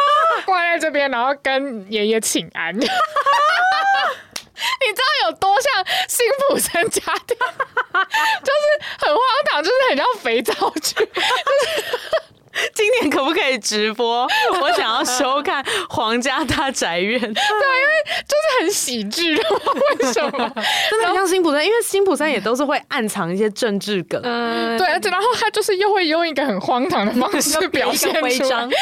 [0.45, 2.77] 挂在这边，然后跟爷爷请安。
[4.85, 7.35] 你知道有多像辛普森家庭，
[8.45, 8.63] 就是
[8.99, 9.19] 很荒
[9.51, 10.93] 唐，就是很像肥皂剧。
[10.93, 11.09] 就是
[12.73, 14.27] 今年可不可以直播？
[14.61, 17.19] 我想要收看《皇家大宅院》。
[17.23, 20.51] 对，因为就是很喜剧，为什么？
[20.89, 24.21] 真的很像辛普森，因为辛普森也都是会暗藏一些政治梗。
[24.23, 28.29] 嗯，对，然后他就是又会用一个很荒唐的方式表现出来。
[28.67, 28.77] 对，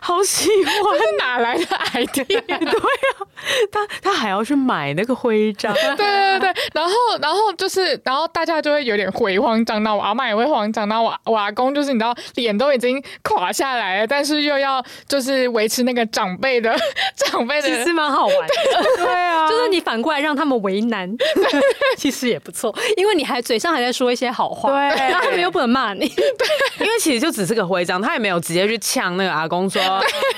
[0.00, 2.40] 好喜欢，哪来的 idea？
[2.46, 3.26] 对啊，
[3.70, 5.72] 他他还要去买那个徽章。
[5.74, 13.02] 对对对，然后然后就是，然后大家就会有点回慌张，那我阿妈也会慌张，那我我阿公就是你知道，脸都已经。
[13.22, 16.74] 垮下来了，但是又要就是维持那个长辈的
[17.16, 18.54] 长辈的，其实蛮好玩的。
[18.96, 19.31] 对，对啊，
[19.62, 21.08] 就是你反过来让他们为难，
[21.96, 26.08] 其实也不错，因为你还嘴上还在说一些好话，对，然后他们又不能骂你。
[26.08, 26.48] 对，
[26.84, 29.80] 因为其实就只是个徽章，他也没有直接去呛那个阿公说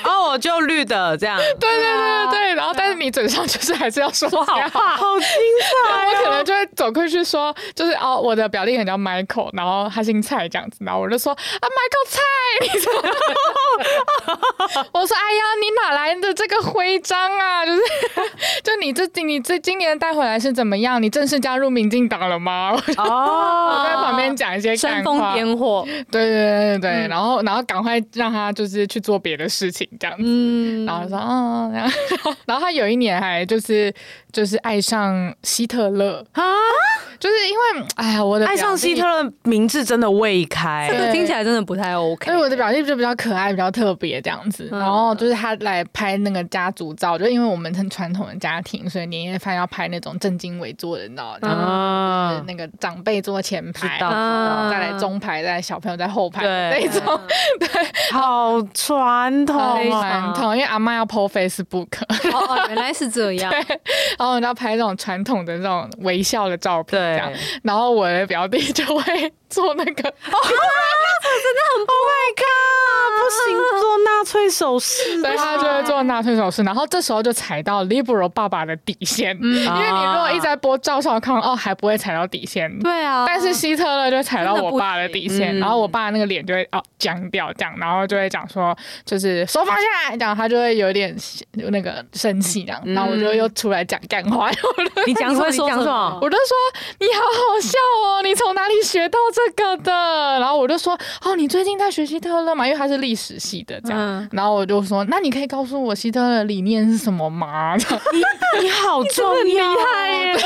[0.03, 1.37] 哦，我就绿的这样。
[1.37, 5.27] 对对对对对，然后但是你嘴上就是还是要说好话，好精
[5.87, 6.05] 彩。
[6.05, 12.21] 我可能就会走过去说，就是哦，我的表弟很叫 Michael，然后他姓蔡这样子，然后我就说啊，Michael 蔡。
[14.93, 17.65] 我说，哎呀，你哪来的这个徽章啊？
[17.65, 17.81] 就是，
[18.63, 21.01] 就你这你这今年带回来是怎么样？
[21.01, 22.71] 你正式加入民进党了吗？
[22.97, 33.93] 哦， 我在旁边讲一些煽风点火，对对对对，嗯、然后然后赶快让他就是去做别的事情这样子，嗯、然后说啊， 然后然后他有一年还就是
[34.31, 36.25] 就是爱上希特勒。
[36.33, 36.43] 啊。
[37.17, 42.29] 就是因为，哎呀，我的爱上希特勒名字真的未开，这个听起来真的不太 OK。
[42.29, 44.67] 因为我的表弟就比较可爱，比较特别这样子。
[44.69, 52.43] 然后就是他来拍那个家族照，就因为我们很传统的家庭，所以年夜饭要拍那种正襟危坐的，你知道吗？
[52.47, 57.19] 那个长辈坐前排，然后再来中排，再来小朋友在后排那种。
[57.59, 57.69] 对，
[58.11, 59.55] 好传统，
[59.89, 60.55] 传统。
[60.55, 61.87] 因为阿妈要 po Facebook，
[62.33, 63.51] 哦，原来是这样。
[63.67, 63.79] 对
[64.17, 67.01] 然后要拍那种传统的那种微笑的照片。
[67.01, 67.31] 这样，
[67.63, 88.75] 然后我的表弟就会做那个， 真的很 Oh my God，不行，做纳粹手势，对，他就会做纳粹手势，然后这时候就踩到 liberal 爸爸的底线，因为你如果一直在播赵少康，哦，还不会踩到底线，对啊，但是希特勒就踩到我爸的底线，然后我爸那个脸就会哦僵掉，这样，然后就会讲说，
[89.05, 91.15] 就是手放下来，这样他就会有点
[91.53, 94.51] 那个生气，这样，然后我就又出来讲干话，
[95.07, 95.49] 你讲什么？
[95.49, 96.19] 你讲什么？
[96.21, 96.55] 我就说。
[96.99, 98.21] 你好好笑哦！
[98.23, 99.91] 你从哪里学到这个的？
[100.39, 102.65] 然后我就说，哦，你最近在学希特勒嘛？
[102.65, 103.99] 因为他是历史系的，这样。
[103.99, 107.75] 嗯、然后我就说，那你可以告诉我希特勒理念是什么吗？
[107.77, 110.37] 你你好重要，厉害耶！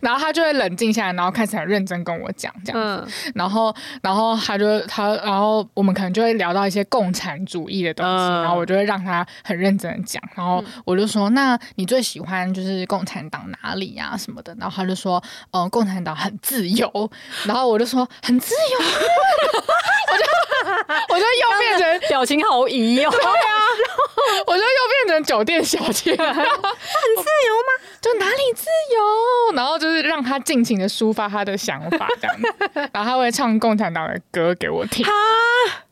[0.00, 3.04] 然后他就会冷静下来，然后开始很认真跟我讲这样子。
[3.04, 10.22] 嗯、然后，然后他就他，然后我们可能就会聊到一些共产主义的东西，嗯、然后我就会让他很认真的讲。
[10.34, 14.54] 然后我就说，那你最喜欢就是共产党哪里呀、啊、什么的？
[14.58, 17.10] 然后他就说，嗯、呃，共产党很自由。
[17.44, 18.78] 然后我就说，很自由。
[20.12, 20.24] 我就
[21.08, 23.10] 我就又变成表情好疑哦。
[23.10, 23.58] 对啊，
[24.46, 26.14] 我就又变成酒店小姐。
[26.16, 27.88] 很自由吗？
[28.00, 29.54] 就哪里自由？
[29.56, 32.90] 然后就是让他尽情的抒发他的想法，这样子。
[32.92, 35.04] 然后他会唱共产党的歌给我听。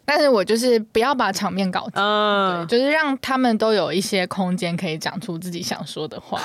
[0.09, 6.41] 但是我就是不要把场面搞砸，嗯，对，就是让他们都有一些空间可以讲出自己想说的话。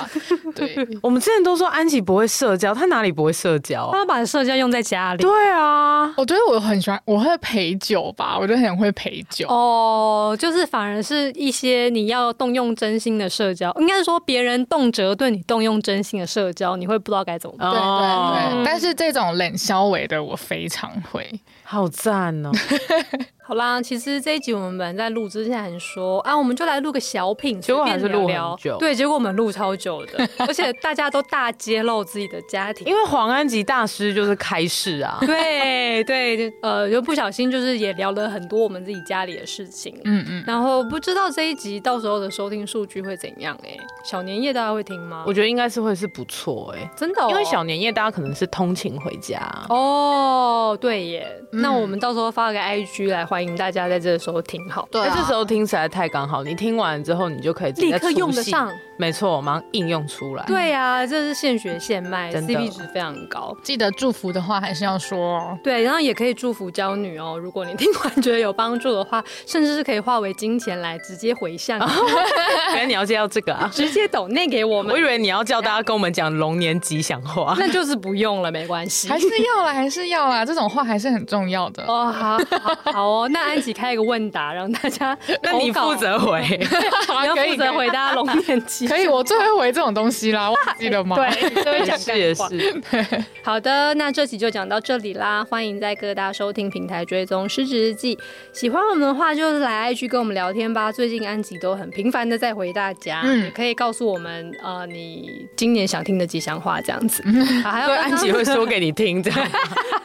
[0.52, 3.88] 对，我们之前都说安琪不会社交，他哪里不会社交？
[3.92, 5.22] 他把社交用在家里。
[5.22, 9.46] 对啊，我觉得我很喜欢，我会陪酒吧，我就很会陪酒。
[9.48, 17.70] 哦，就是反而是一些你要动用真心的社交，应该是说别人动辄对你动用真心的社交，你会不知道该怎么办。
[17.70, 21.28] 对对对，嗯、但是这种冷消微的，我非常会。
[21.64, 22.50] 好赞哦！
[23.44, 28.76] 好啦，其实这一集我们本来在录之前还说啊，我们就来录个小品，结果还是录很久。
[28.78, 35.18] 对，结果我们录超久的， 而且大家都大揭露自己的家庭，因为黄安吉大师就是开示啊。
[35.26, 39.92] 对对，呃，就不小心就是也聊了很多我们自己家里的事情。
[40.04, 40.44] 嗯嗯。
[40.46, 43.58] 然后不知道这一集到时候的收听数据会怎样？
[43.64, 45.24] 哎，小年夜大家会听吗？
[45.26, 49.40] 我觉得应该是会是不错哎，真的，因为小年夜大家可能是通勤回家。
[49.68, 51.26] 哦，对耶。
[51.50, 56.44] 那我们到时候发个 IG 来欢迎大家在这个时候听好，对、啊，这时候听起来太刚好。
[56.44, 58.70] 你听完之后，你就可以立刻用得上。
[59.02, 60.44] 没错，我马上应用出来。
[60.46, 63.52] 对呀、啊，这是现学现卖，CP 值非常高。
[63.60, 65.58] 记得祝福的话还是要说哦。
[65.60, 67.36] 对，然后也可以祝福娇女哦。
[67.36, 71.80] 如果你听完觉得有帮助的话，甚至是可以化为金钱来直接回向。
[72.70, 73.68] 原来你要介绍这个啊？
[73.74, 74.92] 直接抖内给我们。
[74.92, 79.08] 我以为你要叫大家跟我们讲龙年吉祥话， 那就是不用了，没关系。
[79.08, 81.82] 还是要啦，还是要啦，这种话还是很重要的。
[81.88, 83.28] 哦，好，好，好哦。
[83.32, 91.16] 那安吉开一个问答，让大家， 那你负责回，你要负责回答龙年吉可以，我最会回这种东西啦，忘记了吗？
[91.16, 92.14] 对， 都会讲干话。
[92.14, 92.82] 也是。
[93.42, 95.44] 好的，那这期就讲到这里啦。
[95.44, 98.14] 欢迎在各大收听平台追踪《失职日记》。
[98.52, 100.92] 喜欢我们的话，就是来 IG 跟我们聊天吧。
[100.92, 107.22] 最近安吉都很频繁的在回大家，嗯，可以告诉我们，呃，你今年想听的吉祥话这样子。
[107.64, 109.50] 还有安吉会说给你听，这样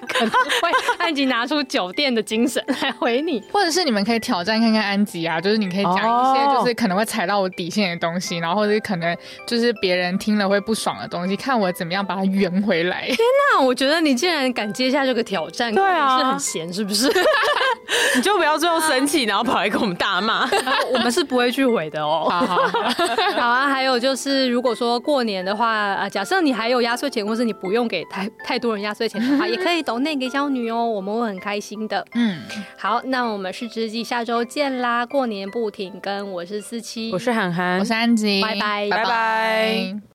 [0.07, 9.07] 可能会安吉拿出酒店的精神来回你，或者是你们可以挑战看看安吉啊，就是你可以讲一些就是可能会踩到我底线的东西，然后或者是可能。
[9.45, 13.05] 就是别人听了会不爽的东西，看我怎么样把它圆回来。
[13.07, 13.17] 天
[13.55, 17.07] 哪，我觉得你竟然敢接下这个挑战，对啊，是很闲是不是？
[18.15, 20.47] 你就不要最后生气，然后跑来跟我们大骂。
[20.91, 22.27] 我们是不会去回的哦。
[22.29, 22.57] 好好
[23.39, 32.05] 好啊，还有就是，如果说过年的话啊，假设你还有压岁钱，或是你不用给太太多人压岁钱的话，也可以抖那给娇女哦，我们会很开心的。
[32.13, 32.41] 嗯，
[32.77, 35.05] 好，那我们是知己，下周见啦！
[35.05, 40.01] 过年不停更，我是思琪，我是涵涵，我是安吉，拜拜，拜。